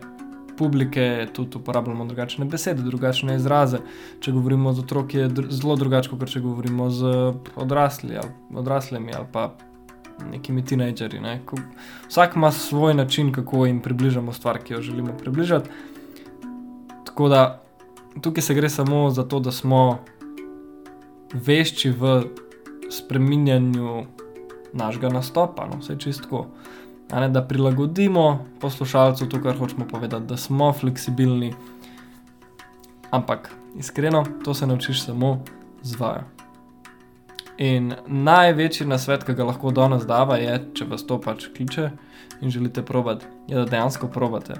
publike, 0.60 1.28
tudi 1.34 1.58
uporabljamo 1.58 2.06
drugačne 2.06 2.45
besede, 2.45 2.84
drugačne 2.84 3.38
izraze. 3.39 3.80
Če 4.19 4.34
govorimo 4.36 4.74
z 4.76 4.84
otroki, 4.84 5.24
je 5.24 5.32
dr 5.32 5.48
zelo 5.56 5.78
drugače, 5.80 6.12
kot 6.12 6.34
če 6.34 6.43
govorimo 6.43 6.89
z 6.91 7.13
odrasli 7.56 8.19
ali, 8.19 8.36
odraslimi 8.60 9.15
ali 9.15 9.28
pa 9.32 9.54
nekimi 10.32 10.65
tinejdžerji. 10.65 11.22
Ne? 11.24 11.39
Vsak 12.10 12.36
ima 12.36 12.52
svoj 12.52 12.93
način, 12.93 13.32
kako 13.34 13.65
jim 13.65 13.80
približamo 13.82 14.34
stvar, 14.36 14.60
ki 14.63 14.74
jo 14.74 14.82
želimo 14.82 15.15
približati. 15.17 15.69
Tako 17.08 17.30
da 17.30 17.62
tukaj 18.22 18.41
se 18.41 18.54
gre 18.54 18.69
samo 18.69 19.10
za 19.10 19.24
to, 19.24 19.39
da 19.39 19.52
smo 19.52 20.00
vešči 21.34 21.91
v 21.91 22.24
spreminjanju 22.91 24.04
našega 24.74 25.10
nastopa, 25.10 25.67
no, 25.67 25.80
vse 25.80 25.95
čistko. 26.00 26.45
Ne, 27.13 27.30
da 27.30 27.41
prilagodimo 27.41 28.45
poslušalcu 28.62 29.30
to, 29.30 29.41
kar 29.41 29.58
hočemo 29.58 29.88
povedati, 29.88 30.26
da 30.26 30.38
smo 30.38 30.74
fleksibilni. 30.74 31.54
Ampak 33.12 33.50
iskreno, 33.78 34.26
to 34.45 34.54
se 34.54 34.67
naučiš 34.67 35.06
samo 35.06 35.39
z 35.82 36.00
vajo. 36.00 36.24
In 37.58 37.93
največji 38.08 38.86
nasvet, 38.88 39.26
ki 39.28 39.34
ga 39.36 39.43
lahko 39.50 39.72
danes 39.76 40.06
dava, 40.08 40.38
je, 40.39 40.54
če 40.78 40.86
vas 40.88 41.02
to 41.04 41.17
pač 41.19 41.50
kliče 41.56 41.89
in 42.39 42.54
želite 42.54 42.86
probati, 42.86 43.26
je, 43.48 43.58
da 43.58 43.65
dejansko 43.65 44.08
probate. 44.08 44.56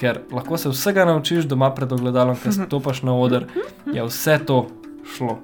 Ker 0.00 0.24
lahko 0.32 0.58
se 0.58 0.72
vsega 0.72 1.04
naučiš 1.06 1.46
doma 1.46 1.70
pred 1.74 1.92
ogledalom, 1.92 2.34
ker 2.40 2.56
stopaš 2.56 3.04
na 3.06 3.14
oder, 3.14 3.46
je 3.92 4.02
vse 4.08 4.40
to 4.46 4.64
šlo 5.06 5.36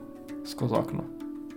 skozi 0.49 0.75
okno. 0.75 1.05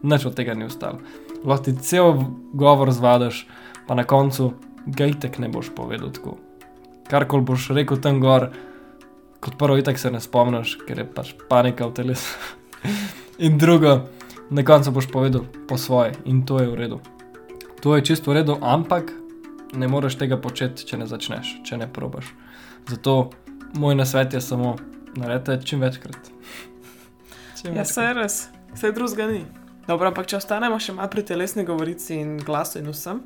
Nič 0.04 0.28
od 0.30 0.36
tega 0.38 0.54
ni 0.54 0.68
ostalo. 0.68 1.00
Lahko 1.46 1.72
ti 1.72 1.78
cel 1.80 2.22
govor 2.54 2.92
zvadaš, 2.92 3.48
pa 3.88 3.98
na 3.98 4.04
koncu 4.04 4.52
ga 4.86 5.06
itek 5.06 5.40
ne 5.40 5.50
boš 5.50 5.72
povedal 5.76 6.12
tako. 6.12 6.38
Karkoli 7.10 7.46
boš 7.46 7.70
rekel 7.76 8.00
tam 8.02 8.22
gor, 8.22 8.50
kot 9.40 9.58
prvo 9.60 9.78
itek 9.78 10.00
se 10.00 10.12
ne 10.12 10.22
spomniš, 10.22 10.78
ker 10.88 11.04
je 11.04 11.06
pač 11.06 11.34
panika 11.50 11.88
v 11.90 11.94
telesu. 11.94 12.58
in 13.46 13.58
drugo, 13.58 14.08
na 14.50 14.64
koncu 14.66 14.92
boš 14.92 15.10
povedal 15.12 15.46
po 15.68 15.78
svoje 15.78 16.14
in 16.26 16.46
to 16.46 16.60
je 16.60 16.70
v 16.70 16.76
redu. 16.76 17.00
To 17.82 17.96
je 17.96 18.06
čisto 18.06 18.32
v 18.32 18.42
redu, 18.42 18.58
ampak 18.62 19.12
ne 19.74 19.88
moreš 19.88 20.20
tega 20.22 20.38
početi, 20.38 20.86
če 20.86 21.02
ne 21.02 21.08
začneš, 21.10 21.62
če 21.66 21.78
ne 21.82 21.88
probaš. 21.90 22.30
Zato 22.90 23.32
moj 23.74 23.96
nasvet 23.96 24.34
je 24.34 24.42
samo, 24.42 24.76
naredite 25.16 25.62
čim 25.66 25.82
večkrat. 25.82 26.18
Čim 27.62 27.76
Ja, 27.78 27.86
se 27.86 28.14
res, 28.14 28.50
vse 28.74 28.92
drugega 28.92 29.28
ni. 29.30 29.44
Dobro, 29.88 30.10
ampak 30.10 30.30
če 30.30 30.40
ostanemo 30.40 30.80
še 30.82 30.96
malo 30.98 31.10
pri 31.14 31.24
telesni 31.26 31.66
govorici 31.66 32.16
in 32.18 32.38
glasu 32.42 32.80
in 32.80 32.90
vsem, 32.90 33.22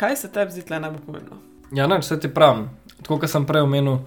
kaj 0.00 0.16
se 0.16 0.32
tebi 0.32 0.52
zdi 0.52 0.64
tle 0.64 0.80
najbolj 0.80 1.04
pomembno? 1.06 1.36
Ja, 1.76 1.86
no, 1.86 1.98
vse 2.00 2.16
ti 2.20 2.30
pravim. 2.34 2.68
Tako 3.02 3.20
kot 3.20 3.30
sem 3.30 3.44
prej 3.46 3.66
omenil, 3.66 4.00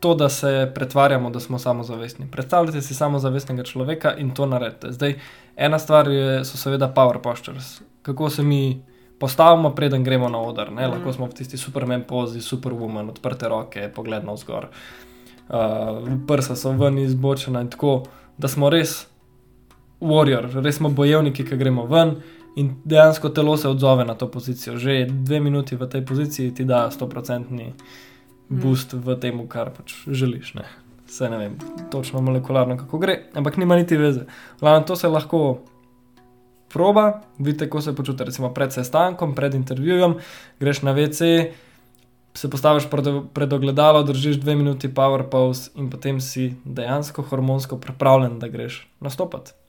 to, 0.00 0.14
da 0.14 0.28
se 0.28 0.70
pretvarjamo, 0.74 1.30
da 1.30 1.40
smo 1.40 1.58
samozavestni. 1.58 2.28
Predstavljajte 2.30 2.82
si 2.82 2.94
samozavestnega 2.94 3.64
človeka 3.68 4.14
in 4.16 4.30
to 4.36 4.46
naredite. 4.46 4.92
Zdaj, 4.92 5.16
ena 5.56 5.78
stvar 5.78 6.08
je, 6.08 6.44
so 6.44 6.60
seveda 6.60 6.88
power 6.88 7.18
postures. 7.22 7.80
Kako 8.02 8.30
se 8.30 8.42
mi 8.42 8.82
postavimo, 9.20 9.74
preden 9.74 10.04
gremo 10.04 10.28
na 10.28 10.40
oder. 10.40 10.72
Ne? 10.72 10.88
Lahko 10.88 11.12
smo 11.12 11.26
v 11.26 11.36
tisti 11.36 11.60
superman 11.60 12.04
pozi, 12.08 12.40
superwoman, 12.40 13.10
odprte 13.10 13.48
roke, 13.48 13.88
pogled 13.94 14.24
na 14.24 14.32
vzgor. 14.32 14.68
Uh, 15.50 16.08
prsa 16.28 16.56
so 16.56 16.72
ven 16.72 16.98
izbočena 16.98 17.60
in 17.60 17.68
tako, 17.70 18.02
da 18.38 18.48
smo 18.48 18.70
res 18.70 19.02
warrior, 20.00 20.48
res 20.64 20.78
smo 20.80 20.88
bojevniki, 20.88 21.44
ki 21.44 21.56
gremo 21.60 21.84
ven. 21.90 22.16
In 22.56 22.74
dejansko 22.84 23.28
telo 23.28 23.56
se 23.56 23.68
odzove 23.68 24.04
na 24.04 24.14
to 24.14 24.30
pozicijo. 24.30 24.76
Že 24.76 25.06
dve 25.10 25.40
minuti 25.40 25.76
v 25.76 25.86
tej 25.86 26.02
poziciji 26.06 26.54
ti 26.54 26.64
da 26.64 26.90
100-odstotni 26.90 27.72
boost 28.50 28.92
v 28.92 29.14
tem, 29.20 29.38
kar 29.48 29.70
pač 29.70 29.94
želiš. 30.06 30.54
Ne? 30.58 30.66
Vse 31.06 31.30
ne 31.30 31.38
vem, 31.38 31.54
točno 31.90 32.20
molekularno, 32.22 32.76
kako 32.78 32.98
gre, 32.98 33.30
ampak 33.34 33.56
nima 33.56 33.76
niti 33.76 33.96
veze. 33.96 34.26
Glavno, 34.60 34.86
to 34.86 34.96
se 34.96 35.08
lahko 35.08 35.62
proba, 36.70 37.22
vidite, 37.38 37.66
kako 37.66 37.80
se 37.80 37.94
počuti. 37.94 38.24
Recimo 38.24 38.54
pred 38.54 38.72
sestankom, 38.72 39.34
pred 39.34 39.54
intervjujem, 39.54 40.14
greš 40.60 40.82
na 40.82 40.94
WC, 40.94 41.50
se 42.34 42.50
postaviš 42.50 42.86
pred, 42.90 43.06
pred 43.34 43.52
ogledalo, 43.52 44.02
držiš 44.02 44.38
dve 44.42 44.54
minuti 44.56 44.94
power 44.94 45.26
pause 45.30 45.70
in 45.74 45.90
potem 45.90 46.20
si 46.20 46.54
dejansko 46.64 47.22
hormonsko 47.22 47.78
pripravljen, 47.78 48.38
da 48.38 48.48
greš 48.48 48.86
nastopati. 49.00 49.59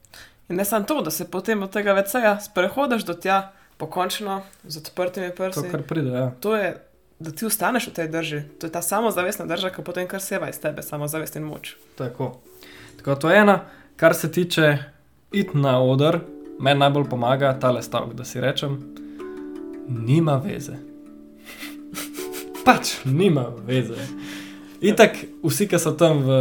In 0.48 0.56
ne 0.56 0.64
samo 0.64 0.84
to, 0.84 1.00
da 1.02 1.10
se 1.10 1.30
potem 1.30 1.62
od 1.62 1.70
tega 1.70 1.92
veceja 1.92 2.40
sprehodiš 2.40 3.04
do 3.04 3.14
tja, 3.14 3.52
pokončno, 3.76 4.42
z 4.64 4.76
odprtimi 4.78 5.30
To, 5.30 5.36
prsti. 5.36 5.68
kar 5.70 5.82
pride, 5.82 6.10
ja. 6.10 6.30
To 6.40 6.56
je, 6.56 6.76
da 7.18 7.30
ti 7.30 7.46
ostaneš 7.46 7.88
v 7.88 7.92
tej 7.92 8.08
drži. 8.08 8.42
To 8.58 8.66
je 8.66 8.72
ta 8.72 8.82
samozavestna 8.82 9.46
drža, 9.46 9.70
ki 9.70 9.82
potem 9.82 10.08
kar 10.08 10.20
seva 10.20 10.48
iz 10.48 10.60
tebe, 10.60 10.82
samozavest 10.82 11.36
in 11.36 11.42
moč. 11.42 11.76
Tako. 11.98 12.36
Tako 12.98 13.14
to 13.14 13.30
je 13.30 13.38
ena, 13.38 13.64
kar 13.96 14.14
se 14.14 14.32
tiče 14.32 14.78
iti 15.32 15.58
na 15.58 15.80
oder, 15.82 16.20
meni 16.60 16.80
najbolj 16.80 17.08
pomaga 17.10 17.58
ta 17.58 17.82
stavek, 17.82 18.14
da 18.14 18.24
si 18.24 18.40
rečem, 18.40 18.78
nima 19.88 20.36
veze. 20.44 20.76
pač 22.66 23.00
nima 23.04 23.48
veze. 23.66 23.98
Itak 24.80 25.16
vsi, 25.42 25.66
ki 25.66 25.78
so 25.78 25.94
tam 25.98 26.22
v, 26.26 26.38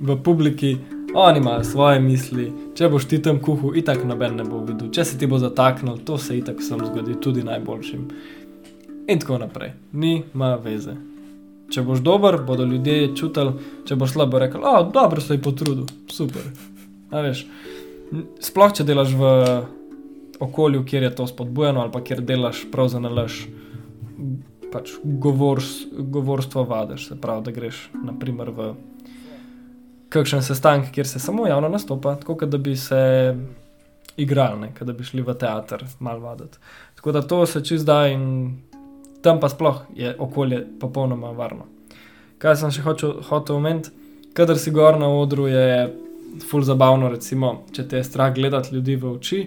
v 0.00 0.16
publiki, 0.24 0.76
oni 1.14 1.38
imajo 1.38 1.64
svoje 1.64 2.00
misli. 2.00 2.52
Če 2.74 2.88
boš 2.88 3.06
ti 3.10 3.18
tam 3.22 3.40
kuhal, 3.42 3.76
itak 3.76 4.04
noben 4.06 4.36
ne 4.38 4.44
bo 4.46 4.62
videl. 4.64 4.90
Če 4.94 5.04
se 5.04 5.18
ti 5.18 5.26
bo 5.26 5.38
zataknil, 5.42 5.98
to 6.06 6.18
se 6.18 6.38
itak 6.38 6.62
sem 6.62 6.78
zgodi 6.86 7.16
tudi 7.20 7.42
najboljšim. 7.46 8.04
In 9.10 9.18
tako 9.18 9.40
naprej. 9.42 9.72
Nima 9.92 10.54
veze. 10.62 10.94
Če 11.70 11.82
boš 11.86 12.02
dober, 12.06 12.40
bodo 12.46 12.66
ljudje 12.66 13.12
čutili, 13.18 13.54
če 13.86 13.96
boš 13.98 14.14
slabo 14.16 14.38
rekel, 14.42 14.62
da 14.62 14.82
dobro 14.94 15.22
se 15.22 15.36
je 15.36 15.42
potrudil, 15.42 15.86
super. 16.10 16.46
A 17.14 17.22
veš, 17.22 17.44
sploh 18.42 18.74
če 18.74 18.86
delaš 18.86 19.14
v 19.18 19.30
okolju, 20.42 20.82
kjer 20.86 21.06
je 21.06 21.14
to 21.14 21.26
spodbujeno, 21.30 21.84
ali 21.84 21.94
pa 21.94 22.02
kjer 22.02 22.24
delaš 22.26 22.64
prav 22.72 22.90
za 22.90 22.98
nalaž, 23.02 23.44
pač 24.72 24.96
govors, 25.02 25.70
govorstvo 25.90 26.64
vadiš, 26.66 27.06
se 27.10 27.18
pravi, 27.20 27.46
da 27.46 27.54
greš 27.54 27.84
naprimer 28.02 28.50
v 28.54 28.72
kakšen 30.10 30.42
sestanek, 30.42 30.90
kjer 30.92 31.06
se 31.06 31.18
samo 31.18 31.46
javno 31.46 31.68
nastopa, 31.68 32.16
tako 32.16 32.46
da 32.46 32.58
bi 32.58 32.76
se 32.76 33.34
igrali, 34.16 34.60
ne, 34.60 34.72
da 34.80 34.92
bi 34.92 35.04
šli 35.04 35.22
v 35.22 35.34
teater 35.34 35.84
malo 35.98 36.20
vaditi. 36.20 36.58
Tako 36.94 37.12
da 37.12 37.22
to 37.22 37.46
se 37.46 37.64
čez 37.64 37.84
da 37.84 38.06
in 38.08 38.58
tam 39.22 39.40
pa 39.40 39.48
sploh 39.48 39.82
je 39.94 40.16
okolje 40.18 40.66
popolnoma 40.80 41.30
varno. 41.30 41.66
Kaj 42.38 42.56
sem 42.56 42.72
še 42.72 42.82
hočel, 42.82 43.18
hotel 43.28 43.56
omeniti? 43.56 43.90
Kadar 44.34 44.58
si 44.58 44.70
gor 44.70 44.98
na 44.98 45.08
odru, 45.12 45.46
je 45.50 45.90
ful 46.50 46.62
zabavno, 46.64 47.10
recimo, 47.10 47.64
če 47.74 47.86
te 47.88 48.00
je 48.00 48.06
strah 48.06 48.32
gledati 48.34 48.74
ljudi 48.74 48.96
v 48.96 49.14
oči, 49.16 49.40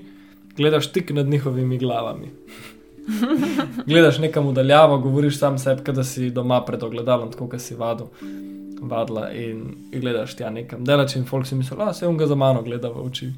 gledaš 0.57 0.91
tik 0.93 1.13
nad 1.15 1.29
njihovimi 1.29 1.77
glavami. 1.77 2.31
gledaš 3.89 4.19
nekam 4.23 4.47
udaljavo, 4.47 4.99
govoriš 5.03 5.39
sam 5.39 5.57
sebi, 5.57 5.95
da 5.95 6.03
si 6.03 6.29
doma 6.29 6.61
pred 6.65 6.83
ogledalom, 6.83 7.31
tako 7.31 7.47
kot 7.51 7.63
si 7.63 7.75
vadil, 7.75 8.11
vadla 8.83 9.31
in, 9.31 9.63
gledaš 9.91 10.35
tja 10.35 10.49
nekam. 10.49 10.83
Delač 10.83 11.15
in 11.15 11.25
folk 11.25 11.47
si 11.47 11.55
misli, 11.55 11.77
da 11.77 11.93
se 11.93 12.07
on 12.07 12.17
ga 12.17 12.27
za 12.27 12.35
mano 12.35 12.61
gleda 12.61 12.89
v 12.89 13.05
oči. 13.05 13.31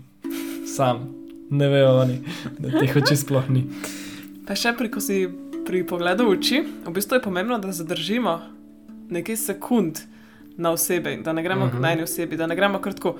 Sam, 0.67 1.09
ne 1.49 1.67
vejo 1.67 1.91
oni, 1.97 2.19
da 2.59 2.79
teh 2.79 2.95
oči 2.95 3.15
sploh 3.15 3.49
ni. 3.49 3.63
Pa 4.47 4.55
še 4.55 4.73
pri, 4.73 4.89
ko 4.89 4.99
si 4.99 5.27
pri 5.65 5.83
pogledu 5.83 6.25
v 6.25 6.29
oči, 6.31 6.57
v 6.85 6.91
bistvu 6.91 7.15
je 7.15 7.21
pomembno, 7.21 7.57
da 7.57 7.71
zadržimo 7.71 8.39
nekaj 9.09 9.35
sekund 9.37 9.99
na 10.57 10.71
osebi, 10.71 11.17
da 11.17 11.33
ne 11.33 11.43
gremo 11.43 11.65
uh 11.65 11.67
Mhm. 11.67 11.77
-huh. 11.77 11.81
na 11.81 11.91
eni 11.91 12.03
osebi, 12.03 12.37
da 12.37 12.47
ne 12.47 12.55
gremo 12.55 12.79
kar 12.79 12.93
tako 12.93 13.15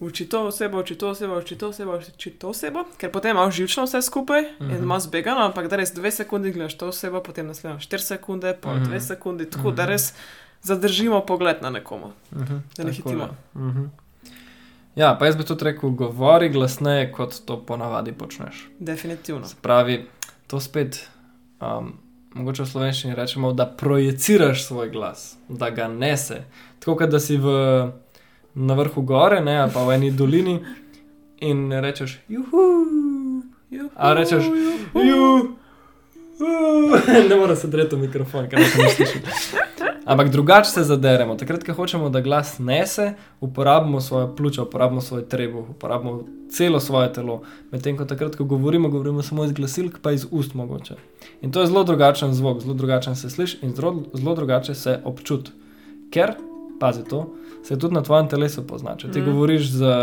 uči 0.00 0.26
to 0.26 0.46
osebo, 0.46 0.78
uči 0.78 0.94
to 0.94 1.08
osebo, 1.08 1.38
uči 1.38 1.56
to 1.56 1.68
osebo, 1.68 1.98
uči 2.08 2.30
to 2.30 2.48
osebo, 2.48 2.84
ker 2.98 3.10
potem 3.10 3.30
imaš 3.30 3.54
živčno 3.54 3.84
vse 3.84 4.02
skupaj 4.02 4.40
uh 4.40 4.46
-huh. 4.50 4.62
in 4.62 4.74
Mhm. 4.74 4.82
imaš 4.82 5.02
zbegano, 5.02 5.40
ampak 5.40 5.68
da 5.68 5.76
res 5.76 5.92
dve 5.92 6.10
sekunde 6.10 6.50
gledaš 6.50 6.74
to 6.74 6.88
osebo, 6.88 7.20
potem 7.20 7.46
naslednjo 7.46 7.80
štiri 7.80 8.02
sekunde, 8.02 8.56
pa 8.60 8.70
uh 8.70 8.76
Mhm. 8.76 8.84
-huh. 8.84 9.00
sekunde, 9.00 9.44
tako 9.44 9.68
uh 9.68 9.72
-huh. 9.72 9.76
da 9.76 9.82
Mhm. 9.82 9.90
res 9.90 10.14
zadržimo 10.64 11.20
pogled 11.20 11.56
na 11.62 11.70
nekomu. 11.70 12.06
Uh 12.32 12.38
-huh. 12.42 12.60
Da 12.76 12.84
ne 12.84 12.92
hitimo. 12.92 13.28
Uh-huh. 13.54 13.88
Ja, 14.96 15.16
pa 15.18 15.26
jaz 15.26 15.36
bi 15.36 15.44
tudi 15.44 15.64
rekel, 15.64 15.90
govori 15.90 16.48
glasneje, 16.48 17.12
kot 17.12 17.34
to 17.46 17.62
ponavadi 17.66 18.12
počneš. 18.12 18.68
Definitivno. 18.78 19.46
Se 19.46 19.56
pravi, 19.62 20.06
to 20.46 20.60
spet, 20.60 21.08
um, 21.60 21.92
mogoče 22.34 22.62
v 22.62 22.66
slovenščini 22.66 23.14
rečemo, 23.14 23.52
da 23.52 23.66
projiciraš 23.66 24.64
svoj 24.64 24.90
glas, 24.90 25.36
da 25.48 25.70
ga 25.70 25.88
nese. 25.88 26.44
Tako 26.78 26.96
kot 26.96 27.10
da 27.10 27.20
si 27.20 27.36
v, 27.36 27.46
na 28.54 28.74
vrhu 28.74 29.02
gore, 29.02 29.40
ne, 29.40 29.58
ali 29.58 29.72
pa 29.74 29.84
v 29.84 29.90
eni 29.94 30.10
dolini 30.10 30.64
in 31.40 31.72
rečeš, 31.72 32.18
juhu, 32.28 32.84
Juhu, 33.70 33.90
A 33.96 34.14
rečeš, 34.14 34.44
juhu. 34.44 35.06
ju. 35.06 35.56
Ne 37.28 37.36
morem 37.36 37.56
se 37.56 37.66
dreti 37.68 37.96
v 37.96 37.98
mikrofon, 37.98 38.48
ker 38.48 38.58
ne 38.58 38.66
slišim. 38.66 39.22
Ampak 40.04 40.28
drugače 40.28 40.70
se 40.70 40.82
zaderemo. 40.84 41.34
Takrat, 41.34 41.64
ko 41.64 41.72
hočemo, 41.72 42.08
da 42.08 42.20
glas 42.20 42.58
nese, 42.58 43.14
uporabimo 43.40 44.00
svoje 44.00 44.28
pljuča, 44.36 44.62
uporabimo 44.62 45.00
svoj 45.00 45.28
trebuh, 45.28 45.70
uporabimo 45.70 46.24
celo 46.50 46.80
svoje 46.80 47.12
telo. 47.12 47.42
Medtem 47.70 47.96
ko 47.96 48.04
takrat, 48.04 48.36
ko 48.36 48.44
govorimo, 48.44 48.88
govorimo 48.88 49.22
samo 49.22 49.44
iz 49.44 49.52
glasilk, 49.52 49.98
pa 50.02 50.12
iz 50.12 50.26
ust 50.30 50.54
mogoče. 50.54 50.94
In 51.42 51.52
to 51.52 51.60
je 51.60 51.66
zelo 51.66 51.84
drugačen 51.84 52.34
zvok, 52.34 52.60
zelo 52.60 52.74
drugačen 52.74 53.16
se 53.16 53.30
sliši 53.30 53.58
in 53.62 53.74
zelo, 53.74 54.02
zelo 54.12 54.34
drugače 54.34 54.74
se 54.74 55.00
občuti. 55.04 55.50
Ker, 56.10 56.34
pazi 56.80 57.04
to, 57.04 57.34
se 57.64 57.78
tudi 57.78 57.94
na 57.94 58.02
tvojem 58.02 58.28
telesu 58.28 58.66
pozna. 58.66 58.96
Če 58.96 59.10
ti 59.10 59.20
mm. 59.20 59.24
govoriš 59.24 59.70
z 59.70 59.94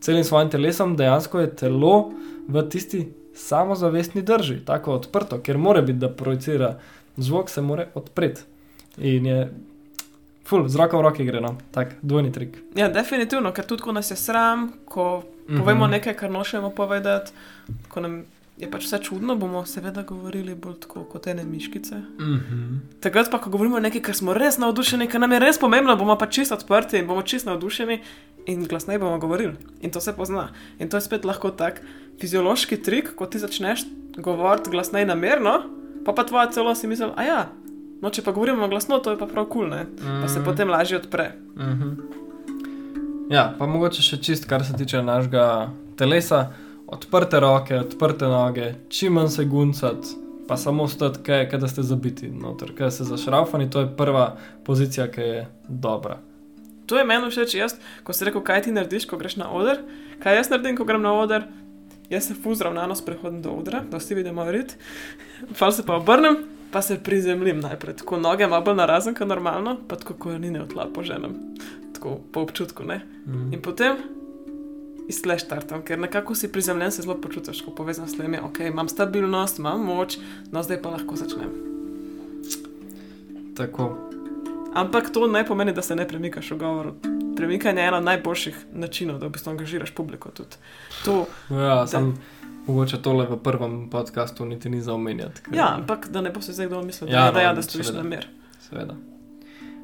celim 0.00 0.24
svojim 0.24 0.50
telesom, 0.50 0.96
dejansko 0.96 1.40
je 1.40 1.56
telo 1.56 2.12
v 2.48 2.62
tisti 2.68 3.08
samozavestni 3.34 4.22
drži, 4.22 4.60
tako 4.64 4.94
odprto, 4.94 5.40
ker 5.42 5.58
mora 5.58 5.82
biti, 5.82 5.98
da 5.98 6.08
projicira 6.08 6.76
zvok, 7.16 7.50
se 7.50 7.62
mora 7.62 7.86
odpreti. 7.94 8.46
In 9.00 9.26
je, 9.26 9.38
ful, 10.44 10.68
z 10.68 10.76
roko 10.76 10.98
v 10.98 11.06
roki 11.06 11.24
gre, 11.24 11.40
no, 11.40 11.54
tak 11.72 11.96
dvojni 12.02 12.32
trik. 12.32 12.58
Ja, 12.76 12.90
definitivno, 12.92 13.52
ker 13.56 13.64
tudi 13.64 13.82
ko 13.82 13.94
nas 13.96 14.10
je 14.10 14.16
sram, 14.16 14.70
ko 14.84 15.22
povemo 15.48 15.88
nekaj, 15.90 16.14
kar 16.18 16.30
nočemo 16.30 16.70
povedati, 16.70 17.32
ko 17.88 18.04
nam 18.04 18.20
je 18.60 18.68
pač 18.68 18.84
vse 18.84 18.98
čudno, 19.02 19.36
bomo 19.40 19.62
seveda 19.66 20.02
govorili 20.04 20.54
bolj 20.54 20.82
tako 20.84 21.04
kot 21.08 21.26
ene 21.32 21.44
miškice. 21.44 21.94
Mm 21.96 22.40
-hmm. 22.40 22.78
Takrat 23.00 23.30
pa, 23.30 23.38
ko 23.38 23.50
govorimo 23.50 23.80
nekaj, 23.80 24.02
kar 24.02 24.14
smo 24.14 24.34
res 24.34 24.58
navdušeni, 24.58 25.08
kar 25.08 25.20
nam 25.20 25.32
je 25.32 25.38
res 25.38 25.58
pomembno, 25.58 25.96
bomo 25.96 26.18
pa 26.18 26.26
čisto 26.26 26.54
odprti 26.54 26.98
in 26.98 27.06
bomo 27.06 27.22
čisto 27.22 27.50
navdušeni 27.50 28.00
in 28.46 28.64
glasneje 28.64 28.98
bomo 28.98 29.18
govorili. 29.18 29.54
In 29.80 29.90
to 29.90 30.00
se 30.00 30.16
pozna. 30.16 30.48
In 30.78 30.88
to 30.88 30.96
je 30.96 31.00
spet 31.00 31.24
lahko 31.24 31.50
tak 31.50 31.80
fiziološki 32.20 32.82
trik, 32.82 33.14
ko 33.14 33.26
ti 33.26 33.38
začneš 33.38 33.84
govoriti 34.16 34.70
glasneje 34.70 35.06
namerno, 35.06 35.62
pa 36.04 36.12
pa 36.12 36.24
tvoja 36.24 36.50
celo 36.50 36.74
si 36.74 36.86
misli, 36.86 37.06
a 37.16 37.22
ja. 37.22 37.52
No, 38.00 38.10
če 38.10 38.22
pa 38.22 38.32
govorimo 38.32 38.68
glasno, 38.68 38.98
to 38.98 39.10
je 39.10 39.18
pa 39.18 39.26
prav 39.26 39.44
kul, 39.46 39.68
cool, 39.68 39.84
pa 40.22 40.28
se 40.28 40.38
Mhm. 40.38 40.44
potem 40.44 40.68
lažje 40.68 40.96
odpre. 40.96 41.32
Mm 41.56 41.62
-hmm. 41.62 41.96
Ja, 43.30 43.54
pa 43.58 43.66
mogoče 43.66 44.02
še 44.02 44.16
čist, 44.16 44.44
kar 44.44 44.64
se 44.64 44.72
tiče 44.72 45.02
našega 45.02 45.68
telesa, 45.96 46.50
odprte 46.86 47.40
roke, 47.40 47.76
odprte 47.76 48.24
noge, 48.24 48.74
čim 48.88 49.12
manj 49.12 49.28
se 49.28 49.44
guncati, 49.44 50.08
pa 50.48 50.56
samo 50.56 50.88
stati, 50.88 51.18
kaj, 51.22 51.48
kaj 51.48 51.58
da 51.58 51.68
ste 51.68 51.82
zabiti 51.82 52.28
noter, 52.28 52.74
kaj 52.74 52.90
ste 52.90 53.04
zašraufani, 53.04 53.70
to 53.70 53.80
je 53.80 53.96
prva 53.96 54.36
pozicija, 54.64 55.08
ki 55.08 55.20
je 55.20 55.46
dobra. 55.68 56.18
To 56.86 56.98
je 56.98 57.04
meni 57.04 57.30
všeč, 57.30 57.54
jaz, 57.54 57.74
ko 58.02 58.12
si 58.12 58.24
rekel, 58.24 58.40
kaj 58.40 58.62
ti 58.62 58.72
narediš, 58.72 59.04
ko 59.06 59.16
greš 59.16 59.36
na 59.36 59.50
oder. 59.50 59.78
Kaj 60.18 60.36
jaz 60.36 60.50
naredim, 60.50 60.76
ko 60.76 60.84
grem 60.84 61.02
na 61.02 61.12
oder? 61.14 61.42
Jaz 62.10 62.24
se 62.24 62.34
fuzravnano 62.34 62.94
sprehodim 62.94 63.42
do 63.42 63.50
odra, 63.50 63.84
da 63.90 63.96
vsi 63.98 64.14
vidimo 64.14 64.44
rit, 64.44 64.74
pa 65.58 65.70
se 65.70 65.86
pa 65.86 65.94
obrnem, 65.94 66.36
pa 66.70 66.82
se 66.82 66.98
prizemljim 67.02 67.60
najprej. 67.60 67.96
Tako 67.96 68.16
noge 68.16 68.46
malo 68.46 68.64
bolj 68.64 68.76
narazen, 68.76 69.14
kot 69.14 69.28
normalno, 69.28 69.76
pa 69.88 69.96
tako 69.96 70.14
korenine 70.14 70.62
v 70.62 70.68
tla 70.68 70.86
poženem, 70.94 71.36
tako 71.94 72.20
po 72.32 72.40
občutku. 72.40 72.84
Ne? 72.84 73.00
Mm. 73.26 73.52
In 73.54 73.62
potem 73.62 73.96
iztleš 75.10 75.48
tartam, 75.48 75.82
ker 75.82 75.98
nekako 75.98 76.34
si 76.34 76.52
prizemljen, 76.52 76.92
se 76.92 77.02
zelo 77.02 77.16
počutiš, 77.20 77.64
ko 77.66 77.74
povezan 77.74 78.08
s 78.08 78.16
tem, 78.16 78.36
ok, 78.44 78.60
imam 78.70 78.88
stabilnost, 78.88 79.58
imam 79.58 79.82
moč, 79.84 80.18
no 80.52 80.62
zdaj 80.62 80.82
pa 80.82 80.94
lahko 80.94 81.16
začnem. 81.18 81.50
Tako. 83.58 83.90
Ampak 84.74 85.10
to 85.10 85.26
ne 85.26 85.42
pomeni, 85.46 85.72
da 85.74 85.82
se 85.82 85.96
ne 85.96 86.06
premikaš 86.08 86.50
v 86.54 86.58
govoru. 86.58 86.94
Premikanje 87.40 87.80
je 87.80 87.88
eno 87.88 88.00
najboljših 88.02 88.56
načinov, 88.74 89.18
da 89.18 89.26
v 89.26 89.30
bistvu 89.30 89.50
angažiraš 89.50 89.90
publiko. 89.92 90.30
Tudi. 90.30 90.56
To, 91.04 91.26
Ja, 91.50 91.86
sem 91.86 92.14
mogoče 92.66 92.98
tole 92.98 93.26
v 93.26 93.36
prvem 93.38 93.88
podkastu 93.88 94.44
niti 94.44 94.68
ni 94.68 94.80
za 94.80 94.94
omenjati. 94.94 95.40
ker- 95.42 95.56
ja, 95.56 95.74
ampak 95.74 96.08
da 96.08 96.20
ne 96.20 96.30
bo 96.30 96.40
se 96.40 96.52
zdaj 96.52 96.66
kdo 96.66 96.82
mislil, 96.82 97.08
da, 97.08 97.16
Ja, 97.16 97.24
ja, 97.24 97.32
da, 97.32 97.40
ja, 97.40 97.48
no, 97.48 97.54
da 97.54 97.62
stojiš 97.62 97.92
na 97.92 98.02
mer. 98.04 98.26
Seveda. 98.60 98.94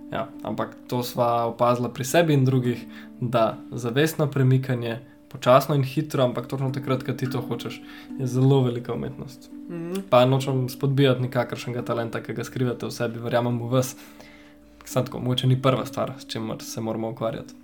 Ja, 0.07 0.29
ampak 0.43 0.77
to 0.87 1.03
sva 1.03 1.47
opazila 1.47 1.89
pri 1.89 2.05
sebi 2.05 2.35
in 2.35 2.45
drugih, 2.45 2.85
da 3.21 3.47
zavestno 3.73 4.27
premikanje, 4.27 4.99
počasno 5.29 5.75
in 5.75 5.83
hitro, 5.83 6.23
ampak 6.23 6.47
točno 6.47 6.71
takrat, 6.71 7.03
ko 7.03 7.13
ti 7.13 7.27
to 7.27 7.41
hočeš, 7.41 7.81
je 8.19 8.27
zelo 8.27 8.61
velika 8.63 8.95
umetnost. 8.95 9.51
Mm. 9.69 10.05
Pa 10.11 10.25
nočem 10.25 10.69
spodbijati 10.69 11.23
nikakršnega 11.23 11.83
talenta, 11.83 12.21
ki 12.21 12.33
ga 12.35 12.45
skrivate 12.45 12.87
v 12.87 12.91
sebi, 12.91 13.19
verjamem 13.19 13.59
v 13.59 13.69
vas. 13.69 13.97
Sam 14.87 15.05
tako, 15.05 15.19
mogoče 15.19 15.47
ni 15.47 15.63
prva 15.63 15.87
stvar, 15.87 16.13
s 16.19 16.27
čimer 16.27 16.63
se 16.63 16.81
moramo 16.81 17.11
ukvarjati. 17.11 17.55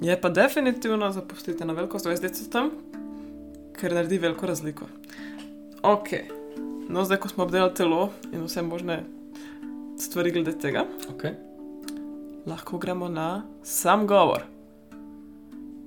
Je 0.00 0.20
pa 0.20 0.28
definitivno 0.28 1.12
zapustiti 1.12 1.64
na 1.64 1.72
veliko 1.72 1.98
zvezdico 1.98 2.50
tam, 2.52 2.70
ker 3.80 3.92
naredi 3.94 4.18
veliko 4.18 4.46
razliko. 4.46 4.86
Ok, 5.82 6.08
no 6.88 7.04
zdaj, 7.04 7.18
ko 7.20 7.28
smo 7.28 7.44
obdelali 7.44 7.74
telo 7.74 8.10
in 8.32 8.44
vse 8.44 8.62
možne 8.62 9.04
stvari 9.98 10.30
glede 10.30 10.58
tega, 10.58 10.86
Okay. 11.14 11.34
lahko 12.46 12.78
gremo 12.78 13.08
na 13.08 13.42
sam 13.62 14.06
govor. 14.06 14.42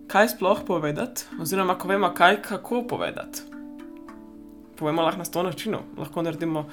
Kaj 0.07 0.29
sploh 0.29 0.59
povedati, 0.67 1.25
oziroma 1.41 1.77
ko 1.77 1.87
vemo, 1.87 2.13
kaj 2.13 2.41
kako 2.41 2.83
povedati. 2.87 3.41
Povemo 4.77 5.01
lahko 5.01 5.17
na 5.17 5.25
sto 5.25 5.43
načinov. 5.43 5.81
Lahko 5.97 6.21
naredimo 6.21 6.69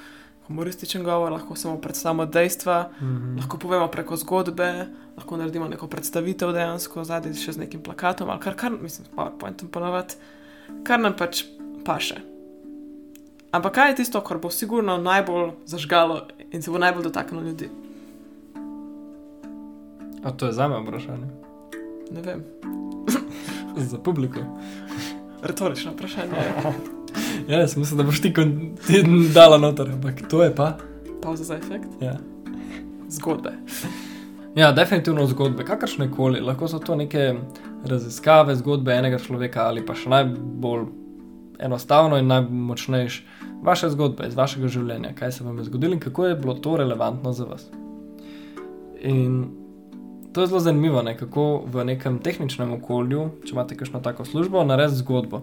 humorističen 0.50 1.04
govor, 1.04 1.32
lahko 1.32 1.54
samo 1.54 1.78
predstavimo 1.78 2.26
dejstva, 2.26 2.90
Mhm. 2.96 3.36
lahko 3.36 3.58
povemo 3.58 3.86
preko 3.88 4.16
zgodbe, 4.16 4.86
lahko 5.16 5.36
naredimo 5.36 5.68
neko 5.68 5.86
predstavitev 5.86 6.52
dejansko, 6.52 7.04
zadaj 7.04 7.34
še 7.34 7.52
z 7.52 7.58
nekim 7.58 7.80
plakatom 7.80 8.28
ali 8.28 8.40
kar, 8.40 8.56
kar 8.56 8.72
mislim, 8.72 9.06
s 9.06 9.10
PowerPointom 9.10 9.68
ponovadi, 9.68 10.14
kar 10.82 11.00
nam 11.00 11.14
pač 11.14 11.44
paše. 11.84 12.18
Ampak 13.52 13.72
kaj 13.72 13.88
je 13.88 13.96
tisto, 13.96 14.20
kar 14.20 14.38
bo 14.38 14.50
sigurno 14.50 14.96
najbolj 14.98 15.50
zažgalo 15.66 16.20
in 16.50 16.62
se 16.62 16.70
bo 16.70 16.78
najbolj 16.78 17.02
dotaknilo 17.04 17.42
ljudi? 17.42 17.70
A 20.22 20.30
to 20.30 20.46
je 20.46 20.52
za 20.52 20.68
me 20.68 20.78
vprašanje. 20.80 21.26
Ne 22.10 22.22
vem, 22.22 22.44
Za 23.90 23.98
publiko. 23.98 24.40
retorično 25.42 25.92
vprašanje. 25.92 26.32
Ja, 27.48 27.62
mislim, 27.76 27.96
da 27.96 28.02
boš 28.02 28.20
ti 28.22 28.32
kon- 28.36 28.76
ti 28.86 29.02
dala 29.34 29.58
noter, 29.58 29.90
ampak 29.90 30.28
to 30.30 30.42
je 30.42 30.54
pa. 30.54 30.76
Pauza 31.22 31.44
za 31.44 31.56
efekt. 31.56 31.88
Ja. 32.00 32.16
Zgodbe. 33.08 33.52
Ja, 34.54 34.72
definitivno 34.72 35.26
zgodbe, 35.26 35.64
kakršne 35.64 36.10
koli. 36.10 36.40
Lahko 36.40 36.68
so 36.68 36.78
to 36.78 36.96
neke 36.96 37.34
raziskave, 37.84 38.56
zgodbe 38.56 38.92
enega 38.92 39.18
človeka 39.18 39.62
ali 39.66 39.86
pa 39.86 39.94
še 39.94 40.10
najbolj 40.10 40.86
enostavno 41.60 42.18
in 42.18 42.26
najmočnejše 42.26 43.22
vaše 43.62 43.90
zgodbe 43.90 44.26
iz 44.28 44.36
vašega 44.36 44.68
življenja, 44.68 45.12
kaj 45.14 45.32
se 45.32 45.44
vam 45.44 45.58
je 45.58 45.64
zgodilo 45.64 45.94
in 45.94 46.00
kako 46.00 46.26
je 46.26 46.36
bilo 46.36 46.54
to 46.54 46.76
relevantno 46.76 47.32
za 47.32 47.44
vas. 47.44 47.66
In 49.02 49.50
to 50.32 50.40
je 50.40 50.46
zelo 50.46 50.60
zanimivo, 50.60 51.02
ne? 51.02 51.16
kako 51.18 51.64
v 51.66 51.84
nekem 51.84 52.18
tehničnem 52.18 52.72
okolju, 52.72 53.28
če 53.44 53.54
imate 53.54 53.76
kakšno 53.76 54.00
tako 54.00 54.24
službo, 54.24 54.64
narediti 54.64 55.02
zgodbo. 55.02 55.42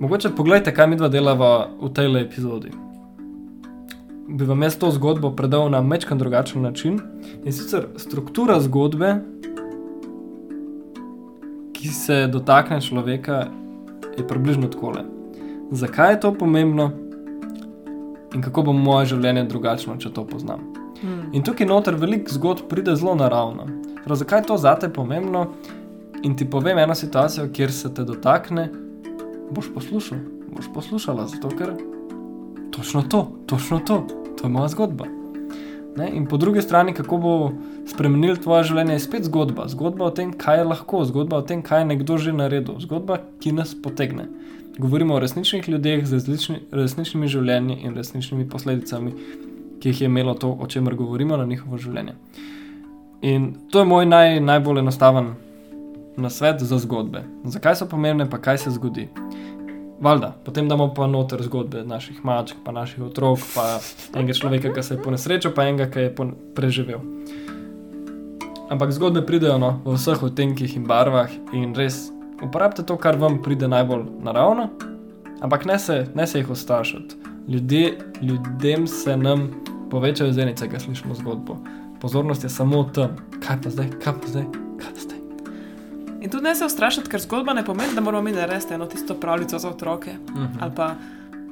Mogoče 0.00 0.30
pogledajte, 0.36 0.74
kaj 0.74 0.86
mi 0.86 0.96
dva 0.96 1.08
delava 1.08 1.68
v 1.80 1.92
tej 1.92 2.14
epizodi 2.20 2.70
bi 4.30 4.44
vam 4.44 4.62
jaz 4.62 4.78
to 4.78 4.90
zgodbo 4.90 5.30
predal 5.36 5.70
na 5.70 5.82
mečkan 5.82 6.18
drugačen 6.18 6.62
način. 6.62 7.00
In 7.44 7.52
sicer 7.52 7.86
struktura 7.96 8.60
zgodbe, 8.60 9.14
ki 11.72 11.88
se 11.88 12.26
dotakne 12.26 12.80
človeka, 12.80 13.46
je 14.18 14.26
približno 14.28 14.68
takole. 14.68 15.04
Zakaj 15.70 16.12
je 16.12 16.20
to 16.20 16.34
pomembno 16.34 16.90
in 18.34 18.42
kako 18.42 18.62
bo 18.62 18.72
moje 18.72 19.06
življenje 19.06 19.44
drugačno, 19.44 19.96
če 19.96 20.12
to 20.14 20.24
poznam. 20.26 20.60
Hmm. 21.00 21.30
In 21.32 21.42
tukaj 21.42 21.66
noter 21.66 21.94
veliko 21.94 22.30
zgodb 22.34 22.68
pride 22.68 22.94
zelo 22.96 23.14
naravno. 23.14 23.66
Prav, 24.04 24.16
zakaj 24.16 24.40
je 24.40 24.46
to 24.46 24.56
zate 24.56 24.88
pomembno? 24.92 25.46
In 26.22 26.36
ti 26.36 26.44
povem 26.50 26.78
eno 26.78 26.94
situacijo, 26.94 27.48
kjer 27.52 27.72
se 27.72 27.94
te 27.94 28.04
dotakne, 28.04 28.68
boš 29.50 29.70
poslušal, 29.74 30.18
boš 30.56 30.68
poslušala, 30.74 31.26
zato 31.26 31.48
ker 31.48 31.74
točno 32.70 33.02
to, 33.02 33.32
točno 33.46 33.78
to, 33.78 34.06
to 34.38 34.46
je 34.46 34.50
moja 34.50 34.68
zgodba. 34.68 35.04
Ne? 35.96 36.10
In 36.14 36.26
po 36.26 36.36
drugi 36.36 36.62
strani, 36.62 36.94
kako 36.94 37.16
bo 37.18 37.32
spremenil 37.86 38.36
tvoje 38.36 38.64
življenje, 38.70 38.94
je 38.94 39.02
spet 39.04 39.26
zgodba. 39.26 39.66
Zgodba 39.68 40.06
o 40.06 40.14
tem, 40.14 40.32
kaj 40.32 40.62
je 40.62 40.68
lahko, 40.70 41.02
zgodba 41.04 41.40
o 41.40 41.46
tem, 41.46 41.62
kaj 41.66 41.82
je 41.82 41.90
nekdo 41.90 42.18
že 42.18 42.32
naredil, 42.32 42.78
zgodba, 42.80 43.18
ki 43.42 43.52
nas 43.52 43.74
potegne. 43.74 44.28
Govorimo 44.78 45.14
o 45.14 45.20
resničnih 45.20 45.68
ljudeh 45.68 46.06
z 46.06 46.20
resnični, 46.20 46.60
resničnimi 46.72 47.28
življenji 47.28 47.80
in 47.82 47.98
resničnimi 47.98 48.48
posledicami, 48.48 49.12
ki 49.80 49.90
jih 49.90 50.00
je 50.00 50.08
imelo 50.08 50.34
to, 50.34 50.52
o 50.60 50.66
čemer 50.66 50.94
govorimo 50.94 51.36
na 51.36 51.44
njihovo 51.44 51.78
življenje. 51.78 52.14
In 53.26 53.52
to 53.70 53.82
je 53.82 53.88
moj 53.90 54.06
naj, 54.06 54.38
najbolj 54.40 54.80
enostaven 54.80 55.34
nasvet 56.16 56.62
za 56.62 56.78
zgodbe. 56.78 57.24
Zakaj 57.44 57.76
so 57.76 57.86
pomembne, 57.88 58.30
pa 58.30 58.38
kaj 58.38 58.58
se 58.58 58.70
zgodi. 58.70 59.08
Valjda, 60.00 60.32
potem 60.44 60.68
damo 60.68 60.94
pa 60.94 61.06
noter 61.06 61.42
zgodbe 61.42 61.84
naših 61.84 62.24
mačk, 62.24 62.56
pa 62.64 62.72
naših 62.72 63.02
otrok, 63.04 63.38
pa 63.54 63.80
enega 64.14 64.32
človeka, 64.32 64.72
ki 64.72 64.82
se 64.82 64.94
je 64.94 65.02
ponesrečil, 65.02 65.52
pa 65.52 65.66
enega, 65.68 65.90
ki 65.92 66.06
je 66.06 66.14
preživel. 66.56 67.02
Ampak 68.70 68.94
zgodbe 68.96 69.26
pridejo 69.26 69.58
no, 69.58 69.74
v 69.84 69.98
vseh 69.98 70.22
odtenkih 70.22 70.76
in 70.78 70.86
barvah 70.86 71.28
in 71.52 71.74
res 71.76 72.08
uporabite 72.40 72.86
to, 72.86 72.96
kar 72.96 73.18
vam 73.20 73.42
pride 73.42 73.68
najbolj 73.68 74.06
naravno, 74.24 74.70
ampak 75.42 75.66
ne 75.66 75.78
se, 75.78 76.06
ne 76.14 76.26
se 76.26 76.38
jih 76.38 76.50
ostrašiti. 76.50 77.20
Ljudje, 77.48 77.98
ljudem 78.22 78.86
se 78.86 79.16
nam 79.16 79.50
povečajo 79.90 80.32
zenice, 80.32 80.70
ko 80.70 80.80
slišimo 80.80 81.14
zgodbo. 81.14 81.58
Pozornost 82.00 82.44
je 82.44 82.50
samo 82.50 82.84
tam, 82.84 83.16
kaj 83.46 83.62
pa 83.62 83.70
zdaj, 83.70 83.90
kaj 84.00 84.20
pa 84.22 84.26
zdaj. 84.26 84.69
In 86.20 86.30
tudi 86.30 86.44
ne 86.44 86.54
se 86.54 86.64
ustrašiti, 86.64 87.08
ker 87.08 87.20
zgodba 87.20 87.52
ne 87.54 87.64
pomeni, 87.64 87.94
da 87.94 88.00
moramo 88.00 88.22
mi 88.22 88.32
narediti 88.32 88.74
eno 88.74 88.86
tisto 88.86 89.14
pravljico 89.14 89.58
za 89.58 89.68
otroke. 89.68 90.10
Uh 90.10 90.34
Mhm. 90.34 90.44
-huh. 90.44 90.56
Ali 90.60 90.72
pa 90.76 90.94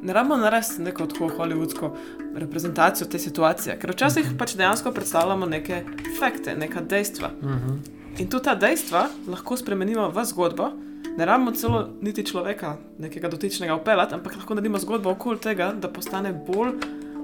ne 0.03 0.13
rabimo 0.13 0.37
narediti 0.37 0.83
neko 0.83 1.07
tako 1.07 1.29
hollywoodsko 1.29 1.91
reprezentacijo 2.35 3.07
te 3.07 3.19
situacije, 3.19 3.79
ker 3.79 3.91
včasih 3.91 4.25
uh 4.27 4.33
-huh. 4.33 4.39
pač 4.39 4.55
dejansko 4.57 4.93
predstavljamo 4.93 5.47
neke 5.47 5.85
fakte, 6.19 6.55
neka 6.57 6.81
dejstva. 6.81 7.31
Uh 7.43 7.49
-huh. 7.49 7.77
In 8.19 8.29
tudi 8.29 8.45
ta 8.45 8.55
dejstva 8.55 9.07
lahko 9.29 9.57
spremenimo 9.57 10.09
v 10.11 10.25
zgodbo. 10.25 10.71
Ne 11.19 11.25
rabimo 11.25 11.51
celo 11.51 11.89
niti 12.01 12.27
človeka, 12.27 12.77
nekega 12.99 13.29
dotičnega, 13.29 13.75
upeljati, 13.75 14.15
ampak 14.15 14.37
lahko 14.37 14.55
naredimo 14.55 14.79
zgodbo 14.79 15.11
okoli 15.11 15.39
tega, 15.39 15.73
da 15.73 15.89
postane 15.89 16.33
bolj 16.33 16.69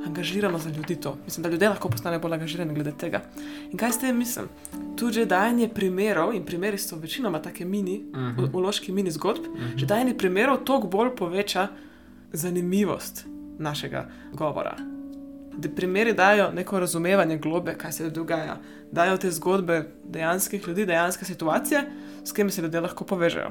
angažirano 0.06 0.58
za 0.58 0.70
ljudi 0.70 0.96
to. 0.96 1.16
Mislim, 1.24 1.42
da 1.42 1.48
ljudje 1.48 1.68
lahko 1.68 1.88
postanejo 1.88 2.20
bolj 2.20 2.34
angažirani 2.34 2.74
glede 2.74 2.92
tega. 2.92 3.20
In 3.72 3.78
kaj 3.78 3.92
s 3.92 3.98
tem 3.98 4.16
mislim? 4.18 4.46
Tudi 4.96 5.12
že 5.12 5.26
dajanje 5.26 5.68
primerov, 5.68 6.34
in 6.34 6.44
primeri 6.44 6.78
so 6.78 6.96
večinoma 6.96 7.42
take 7.42 7.64
mini, 7.64 8.04
uh 8.12 8.18
Mhm. 8.18 8.40
-huh. 8.40 8.50
uloški 8.54 8.92
mini 8.92 9.10
zgodb, 9.10 9.40
uh 9.46 9.58
-huh. 9.58 9.76
že 9.76 9.86
dajanje 9.86 10.14
primerov 10.18 10.56
toliko 10.64 10.86
bolj 10.86 11.16
poveča 11.16 11.68
zanimivost 12.32 13.26
našega 13.58 14.08
govora. 14.32 14.76
Da 15.56 15.68
primeri 15.68 16.12
dajo 16.12 16.52
neko 16.52 16.80
razumevanje 16.80 17.38
globe, 17.38 17.74
kaj 17.78 17.92
se 17.92 18.10
dogaja, 18.10 18.56
dajo 18.92 19.16
te 19.16 19.30
zgodbe 19.30 19.88
dejanskih 20.04 20.68
ljudi, 20.68 20.86
dejanske 20.86 21.24
situacije, 21.24 21.84
s 22.24 22.30
katerimi 22.32 22.50
se 22.50 22.62
ljudje 22.62 22.80
lahko 22.80 23.04
povežejo. 23.04 23.50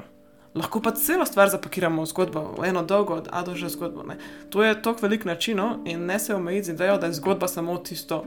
Lahko 0.54 0.80
pa 0.80 0.90
celo 0.94 1.26
stvar 1.26 1.50
zapakiramo 1.50 2.02
v 2.02 2.06
zgodbo, 2.06 2.54
v 2.58 2.68
eno 2.70 2.82
dolgo, 2.82 3.14
od 3.14 3.28
A 3.32 3.42
do 3.42 3.56
Ž 3.58 3.68
zgodbo. 3.68 4.02
Ne. 4.06 4.16
To 4.50 4.62
je 4.62 4.82
toliko 4.82 5.02
velik 5.02 5.24
načinov 5.24 5.82
in 5.84 6.06
ne 6.06 6.18
se 6.18 6.34
omejiti 6.34 6.66
z 6.66 6.74
idejo, 6.74 6.98
da 6.98 7.06
je 7.06 7.18
zgodba 7.18 7.48
samo 7.48 7.76
tisto, 7.78 8.24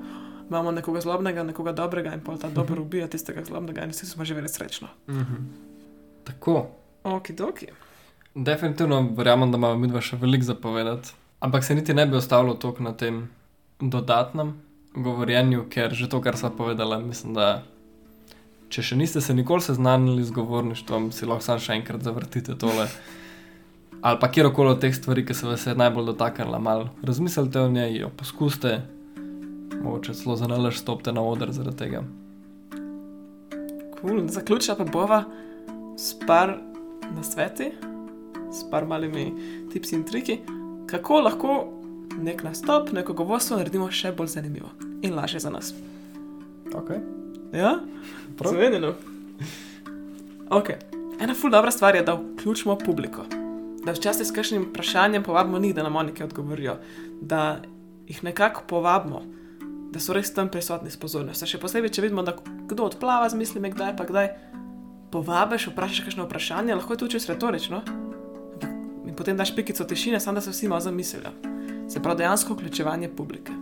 imamo 0.50 0.72
nekoga 0.72 1.02
zlobnega, 1.02 1.44
nekoga 1.44 1.72
dobrega 1.72 2.14
in 2.14 2.20
pol 2.20 2.38
ta 2.38 2.50
dober 2.50 2.80
ubija 2.80 3.08
tistega 3.08 3.44
zlobnega 3.44 3.84
in 3.84 3.96
vsi 3.96 4.06
smo 4.06 4.26
živeli 4.26 4.50
srečno. 4.50 4.88
Uh 5.08 5.16
-huh. 5.16 5.40
Tako. 6.24 6.68
Okidoki. 7.04 7.68
Definitivno 8.36 9.10
verjamem, 9.16 9.52
da 9.52 9.58
imamo 9.58 9.76
mi 9.76 9.88
dva 9.88 10.02
še 10.02 10.18
veliko 10.18 10.44
zapovedati, 10.44 11.10
ampak 11.40 11.64
se 11.64 11.76
niti 11.76 11.94
ne 11.94 12.06
bi 12.06 12.16
ostalo 12.16 12.54
toliko 12.54 12.84
na 12.84 12.94
tem 12.94 13.30
dodatnem 13.80 14.54
govorjenju, 14.96 15.66
ker 15.70 15.94
že 15.94 16.10
to, 16.10 16.22
kar 16.22 16.38
sem 16.38 16.52
povedala, 16.58 17.00
mislim, 17.00 17.34
da 17.34 17.64
če 18.70 18.84
še 18.84 18.98
niste 19.00 19.22
se 19.22 19.34
nikoli 19.34 19.64
seznanili 19.64 20.24
z 20.24 20.36
govorništvom, 20.36 21.12
si 21.16 21.26
lahko 21.26 21.46
sam 21.46 21.62
še 21.64 21.78
enkrat 21.80 22.04
zavrtite 22.04 22.58
tole. 22.60 22.88
Ali 24.02 24.20
pa 24.22 24.30
kjerkoli 24.30 24.76
od 24.76 24.82
teh 24.84 24.94
stvari, 24.96 25.24
ki 25.26 25.34
se 25.34 25.48
vas 25.48 25.66
je 25.66 25.76
najbolj 25.76 26.12
dotaknila, 26.12 26.60
malo 26.60 26.92
razmislite 27.04 27.64
o 27.64 27.72
njej, 27.72 27.98
jo 28.04 28.12
poskuste, 28.18 28.82
mogoče 29.82 30.14
celo 30.14 30.36
za 30.38 30.48
nalaž 30.48 30.78
stopite 30.78 31.12
na 31.12 31.24
oder 31.26 31.52
zaradi 31.52 31.78
tega. 31.78 32.04
Cool. 33.98 34.28
Zaključila 34.30 34.78
pa 34.78 34.86
bova 34.86 35.24
s 35.98 36.14
par 36.28 36.58
nasveti, 37.16 37.72
s 38.54 38.70
par 38.72 38.86
malimi 38.86 39.32
tipsi 39.74 39.96
in 39.98 40.06
triki, 40.06 40.38
kako 40.88 41.20
lahko 41.26 41.58
nek 42.18 42.44
nastop, 42.44 42.92
neko 42.94 43.14
govorstvo 43.14 43.58
naredimo 43.58 43.90
še 43.92 44.14
bolj 44.18 44.36
zanimivo 44.38 44.70
in 45.02 45.16
lažje 45.18 45.40
za 45.40 45.50
nas. 45.50 45.74
Okay. 46.68 47.02
Ja, 47.54 47.80
Prav. 48.38 48.54
Zvedeno. 48.54 48.94
Okay. 50.50 50.76
Ena 51.20 51.34
ful 51.34 51.50
dobra 51.50 51.72
stvar 51.72 51.96
je, 51.96 52.04
da 52.04 52.14
vključimo 52.14 52.78
publiko. 52.78 53.26
Da 53.86 53.92
včasih 53.92 54.28
s 54.28 54.32
kakšnim 54.32 54.68
vprašanjem 54.70 55.24
povabimo 55.24 55.60
njih, 55.60 55.76
da 55.76 55.84
nam 55.84 55.96
oni 55.96 56.14
kaj 56.14 56.26
odgovorijo. 56.26 56.78
Da 57.22 57.62
jih 58.08 58.24
nekako 58.24 58.64
povabimo, 58.68 59.24
da 59.92 60.00
so 60.00 60.14
res 60.14 60.34
tam 60.34 60.50
prisotni 60.50 60.92
s 60.92 61.00
pozornostjo. 61.00 61.48
Še 61.48 61.60
posebej, 61.60 61.90
če 61.90 62.06
vidimo, 62.06 62.24
da 62.24 62.36
kdo 62.70 62.86
odplava 62.92 63.30
z 63.30 63.40
mislimi, 63.40 63.72
kdaj 63.74 63.96
pa 63.98 64.06
kdaj. 64.06 64.30
Povabiš, 65.12 65.70
vprašaš 65.72 66.04
kakšno 66.06 66.26
vprašanje, 66.28 66.76
lahko 66.76 66.94
je 66.94 67.02
to 67.02 67.08
čisto 67.08 67.34
retorično. 67.34 67.82
Ampak 67.88 68.72
in 69.08 69.16
potem 69.16 69.38
daš 69.38 69.56
pikico 69.56 69.88
tišine, 69.88 70.20
samo 70.20 70.36
da 70.36 70.42
se 70.42 70.52
vsi 70.52 70.68
malo 70.68 70.84
zamislijo. 70.84 71.32
Se 71.90 72.04
pravi, 72.04 72.22
dejansko 72.22 72.54
vključevanje 72.54 73.10
publike. 73.10 73.56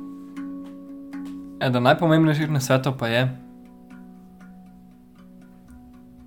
Eden 1.61 1.85
najpomembnejših 1.85 2.51
nasvetov 2.51 2.97
pa 2.97 3.07
je 3.07 3.44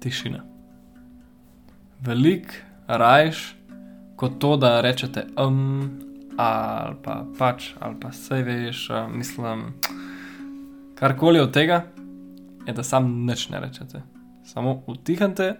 tišina. 0.00 0.42
Velik 2.00 2.62
rajš 2.86 3.54
kot 4.16 4.38
to, 4.38 4.56
da 4.56 4.80
rečete 4.80 5.26
um, 5.38 5.90
ali 6.36 6.96
pa 7.02 7.24
pač, 7.38 7.72
ali 7.80 7.96
pa 8.00 8.08
vse 8.08 8.42
veš, 8.42 8.88
mislim, 9.14 9.72
karkoli 10.94 11.40
od 11.40 11.52
tega, 11.52 11.82
je 12.66 12.72
da 12.72 12.82
sam 12.82 13.26
nič 13.26 13.48
ne 13.48 13.60
rečete. 13.60 14.02
Samo 14.44 14.82
utihnite, 14.86 15.54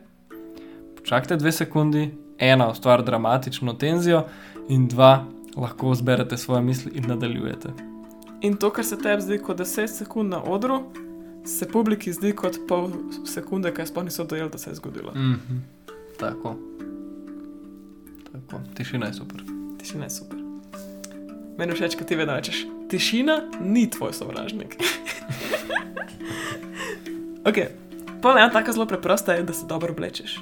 počakajte 0.96 1.37
dve 1.37 1.53
sekundi, 1.53 2.11
ena 2.38 2.70
ustvari 2.70 3.03
dramatično 3.05 3.72
tenzijo, 3.72 4.24
in 4.68 4.88
dva 4.88 5.24
lahko 5.57 5.94
zberete 5.94 6.37
svoje 6.37 6.62
misli 6.62 6.92
in 6.94 7.05
nadaljujete. 7.09 7.68
In 8.40 8.57
to, 8.57 8.70
kar 8.70 8.85
se 8.85 8.98
tebi 8.98 9.22
zdi 9.22 9.38
kot 9.38 9.59
10 9.59 9.87
sekund 9.87 10.31
na 10.31 10.42
odru, 10.42 10.83
se 11.44 11.68
publiki 11.68 12.12
zdi 12.12 12.33
kot 12.37 12.59
pol 12.68 12.90
sekunde, 13.27 13.74
kaj 13.74 13.87
sploh 13.87 14.05
niso 14.05 14.24
dojeli, 14.24 14.51
da 14.51 14.59
se 14.59 14.70
je 14.70 14.74
zgodilo. 14.74 15.12
Mm 15.14 15.35
-hmm. 15.35 15.61
Tako. 16.18 16.57
Tako. 18.33 18.62
Tišina 18.74 19.07
je 19.07 19.12
super. 19.12 19.42
Tišina 19.79 20.05
je 20.05 20.11
super. 20.11 20.38
Meni 21.59 21.72
všeč, 21.72 21.94
kaj 21.94 22.07
ti 22.07 22.16
vedno 22.16 22.35
rečeš. 22.35 22.66
Tišina 22.88 23.40
ni 23.61 23.90
tvoj 23.90 24.12
sovražnik. 24.12 24.77
ok, 27.48 27.57
pol 28.22 28.38
ena 28.38 28.51
taka 28.51 28.72
zelo 28.72 28.87
preprosta 28.87 29.35
je, 29.35 29.42
da 29.42 29.53
se 29.53 29.66
dobro 29.66 29.92
oblečeš. 29.92 30.40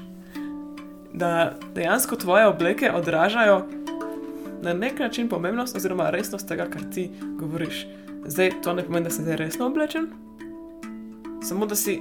Da 1.13 1.59
dejansko 1.75 2.17
tvoje 2.17 2.47
obleke 2.47 2.93
odražajo 2.93 3.67
na 4.63 4.73
nek 4.73 4.99
način 4.99 5.29
pomembnost 5.29 5.77
oziroma 5.77 6.11
resnost 6.11 6.49
tega, 6.49 6.67
kar 6.71 6.83
ti 6.95 7.11
govoriš. 7.39 7.87
Zdaj 8.27 8.51
to 8.63 8.73
ne 8.73 8.85
pomeni, 8.85 9.05
da 9.05 9.11
si 9.11 9.23
zdaj 9.23 9.37
resno 9.37 9.67
oblečen, 9.67 10.07
samo 11.43 11.67
da 11.67 11.75
si 11.75 12.01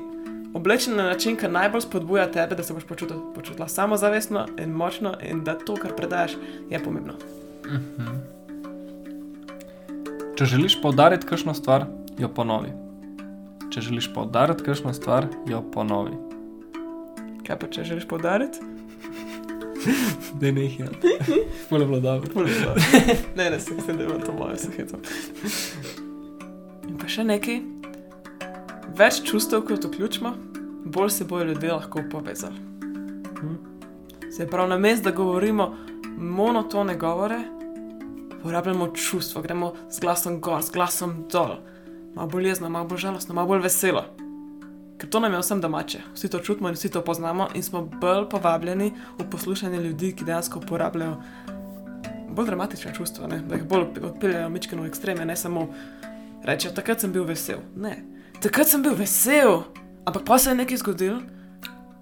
oblečen 0.53 0.95
na 0.95 1.03
način, 1.03 1.35
ki 1.35 1.47
najbolj 1.47 1.81
spodbuja 1.81 2.31
tebe, 2.31 2.55
da 2.55 2.63
se 2.63 2.73
boš 2.73 2.83
počutil, 2.83 3.17
počutila 3.35 3.67
samozavestno 3.67 4.45
in 4.57 4.69
močno, 4.69 5.13
in 5.23 5.43
da 5.43 5.57
to, 5.57 5.75
kar 5.75 5.95
predaš, 5.95 6.31
je 6.69 6.83
pomembno. 6.83 7.13
Mm 7.65 7.83
-hmm. 7.97 8.35
Če 10.35 10.45
želiš 10.45 10.81
poudariti 10.81 11.27
kakšno 11.27 11.53
stvar, 11.53 11.85
jo 12.19 12.27
ponovi. 12.27 12.69
Če 13.71 13.81
želiš 13.81 14.13
poudariti 14.13 14.63
kakšno 14.63 14.93
stvar, 14.93 15.27
jo 15.47 15.61
ponovi. 15.71 16.11
Kaj 17.47 17.59
pa 17.59 17.67
če 17.67 17.83
želiš 17.83 18.07
poudariti? 18.07 18.59
Da 20.41 20.51
ne 20.51 20.61
jih 20.61 20.79
je. 20.79 20.87
Pole 21.69 21.85
bilo 21.85 21.99
dobro. 21.99 22.45
ne, 23.37 23.49
ne, 23.49 23.59
se 23.59 23.73
mislim, 23.73 23.97
da 23.97 24.03
je 24.03 24.09
bilo 24.09 24.19
to 24.25 24.33
moje 24.33 24.55
vseheto. 24.55 24.97
In 26.89 26.97
pa 26.97 27.07
še 27.07 27.23
nekaj. 27.23 27.74
Več 28.95 29.17
čustev, 29.27 29.65
kot 29.67 29.83
vključimo, 29.83 30.29
bolj 30.85 31.09
se 31.09 31.25
bojo 31.27 31.43
ljudje 31.49 31.71
lahko 31.73 32.03
povezali. 32.11 32.55
Se 34.31 34.47
pravi, 34.47 34.69
na 34.69 34.77
mestu, 34.77 35.03
da 35.03 35.11
govorimo 35.11 35.75
monotone 36.17 36.95
govore, 36.95 37.41
uporabljamo 38.39 38.87
čustvo, 38.95 39.41
gremo 39.41 39.73
z 39.89 39.99
glasom 39.99 40.39
gor, 40.41 40.63
z 40.63 40.71
glasom 40.71 41.25
dol, 41.31 41.57
malo 42.15 42.29
bolj 42.29 42.47
jezno, 42.47 42.69
malo 42.69 42.87
bolj 42.87 43.03
žalostno, 43.03 43.35
malo 43.35 43.51
bolj 43.51 43.65
veselo. 43.67 44.05
Ker 44.97 45.09
to 45.09 45.19
nam 45.19 45.33
je 45.33 45.43
vsem 45.43 45.61
domače, 45.61 45.99
vsi 46.13 46.31
to 46.31 46.39
čutimo 46.39 46.71
in 46.71 46.79
vsi 46.79 46.91
to 46.91 47.03
poznamo, 47.03 47.49
in 47.53 47.63
smo 47.63 47.81
bolj 47.81 48.29
povabljeni 48.31 48.93
v 49.19 49.29
poslušanje 49.31 49.83
ljudi, 49.89 50.15
ki 50.15 50.23
dejansko 50.23 50.63
uporabljajo 50.63 51.19
bolj 52.31 52.45
dramatične 52.45 52.95
čustva, 52.95 53.27
ne? 53.27 53.43
da 53.43 53.59
jih 53.59 53.67
bolj 53.67 53.87
odpeljejo 54.01 54.49
mičkeno 54.49 54.87
v 54.87 54.93
ekstreme, 54.93 55.25
ne 55.25 55.35
samo 55.35 55.67
Reče, 56.45 56.69
takrat 56.77 57.01
sem 57.01 57.11
bil 57.11 57.23
vesel. 57.25 57.63
Ne, 57.75 57.95
takrat 58.41 58.67
sem 58.67 58.83
bil 58.83 58.95
vesel, 58.95 59.63
ampak 60.05 60.25
pa 60.25 60.37
se 60.39 60.49
je 60.49 60.55
nekaj 60.55 60.77
zgodilo 60.77 61.21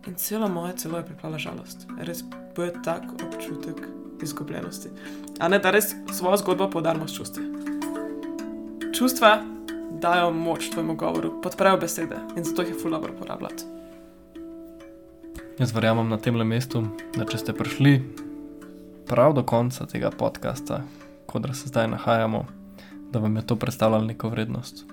in 0.07 0.15
celo 0.15 0.49
moje 0.49 0.77
celo 0.77 0.97
je 0.97 1.05
pripravila 1.05 1.39
žalost. 1.39 1.87
Res 1.99 2.23
je 2.57 2.73
tak 2.83 3.03
občutek 3.13 3.87
izgubljenosti. 4.23 4.89
A 5.39 5.47
ne, 5.47 5.59
da 5.59 5.71
res 5.71 5.95
svojo 6.11 6.37
zgodbo 6.37 6.69
podarimo 6.69 7.07
s 7.07 7.15
čustvi. 7.15 7.43
Čustva 8.93 9.41
dajo 10.01 10.31
moč 10.31 10.69
tvojemu 10.69 10.95
govoru, 10.95 11.41
podprejo 11.41 11.77
besede 11.77 12.19
in 12.37 12.43
zato 12.43 12.61
jih 12.61 12.73
je 12.73 12.79
fulano 12.79 13.09
uporabljati. 13.15 13.63
Jaz 15.59 15.73
verjamem 15.75 16.09
na 16.09 16.17
tem 16.17 16.35
mestu, 16.47 16.83
da 17.15 17.25
če 17.25 17.37
ste 17.37 17.53
prišli 17.53 18.01
prav 19.07 19.33
do 19.37 19.43
konca 19.43 19.85
tega 19.85 20.09
podcasta, 20.09 20.81
kot 21.25 21.45
se 21.53 21.69
zdaj 21.69 21.87
nahajamo, 21.87 22.45
da 23.11 23.19
vam 23.19 23.35
je 23.35 23.47
to 23.47 23.55
predstavljalo 23.55 24.05
neko 24.05 24.29
vrednost. 24.29 24.85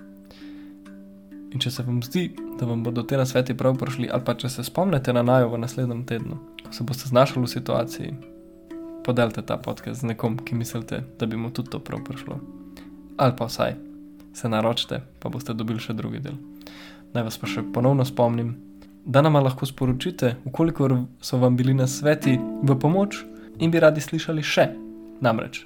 In 1.51 1.59
če 1.59 1.71
se 1.71 1.83
vam 1.83 1.99
zdi, 2.03 2.29
da 2.59 2.65
vam 2.65 2.83
bodo 2.83 3.03
te 3.03 3.17
nasveti 3.19 3.57
prav 3.57 3.75
prišli, 3.79 4.09
ali 4.11 4.23
pa 4.23 4.35
če 4.39 4.49
se 4.49 4.63
spomnite 4.63 5.13
na 5.13 5.23
najo 5.23 5.49
v 5.51 5.59
naslednjem 5.59 6.05
tednu, 6.07 6.39
ko 6.63 6.73
se 6.73 6.85
boste 6.87 7.11
znašli 7.11 7.43
v 7.43 7.51
situaciji, 7.51 8.13
podelite 9.03 9.43
ta 9.43 9.57
podcast 9.57 10.01
z 10.01 10.13
nekom, 10.13 10.39
ki 10.39 10.55
mislite, 10.55 11.03
da 11.19 11.27
bi 11.27 11.37
mu 11.37 11.51
tudi 11.51 11.73
to 11.73 11.79
prav 11.83 12.03
prišlo. 12.07 12.39
Ali 13.17 13.35
pa 13.35 13.49
vsaj 13.51 13.75
se 14.33 14.49
naročite, 14.49 15.01
pa 15.19 15.29
boste 15.29 15.53
dobili 15.53 15.83
še 15.83 15.93
drugi 15.93 16.21
del. 16.23 16.37
Naj 17.11 17.27
vas 17.27 17.37
pa 17.37 17.49
še 17.51 17.65
ponovno 17.73 18.05
spomnim, 18.07 18.53
da 19.05 19.21
nam 19.21 19.35
lahko 19.35 19.65
sporočite, 19.65 20.37
ukoliko 20.45 20.87
so 21.21 21.41
vam 21.41 21.57
bili 21.57 21.73
nasveti 21.73 22.37
v 22.39 22.77
pomoč 22.79 23.25
in 23.59 23.71
bi 23.71 23.81
radi 23.81 24.01
slišali 24.01 24.43
še. 24.43 24.69
Namreč, 25.21 25.65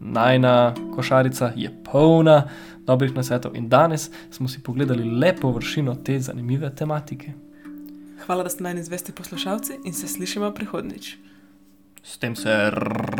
najna 0.00 0.74
košarica 0.96 1.52
je 1.56 1.70
polna 1.84 2.48
dobrih 2.90 3.14
nasvetov 3.14 3.56
in 3.56 3.68
danes 3.70 4.10
smo 4.30 4.48
si 4.48 4.62
pogledali 4.62 5.06
le 5.06 5.34
površino 5.36 5.94
te 6.04 6.18
zanimive 6.20 6.74
tematike. 6.74 7.32
Hvala, 8.26 8.42
da 8.42 8.50
ste 8.50 8.62
najni 8.66 8.82
zvesti 8.82 9.12
poslušalci 9.12 9.78
in 9.84 9.94
se 9.94 10.08
slišimo 10.08 10.50
prihodnič. 10.54 11.16
S 12.02 12.18
tem 12.18 12.36
se 12.36 12.70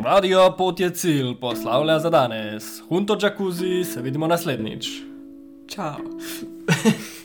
radio 0.04 0.54
pot 0.58 0.80
je 0.80 0.90
cilj, 0.90 1.34
poslavlja 1.40 1.98
za 1.98 2.10
danes. 2.10 2.80
Hunto 2.88 3.18
Jacuzzi, 3.22 3.84
se 3.84 4.02
vidimo 4.02 4.26
naslednjič. 4.26 4.88
Čau. 5.68 5.94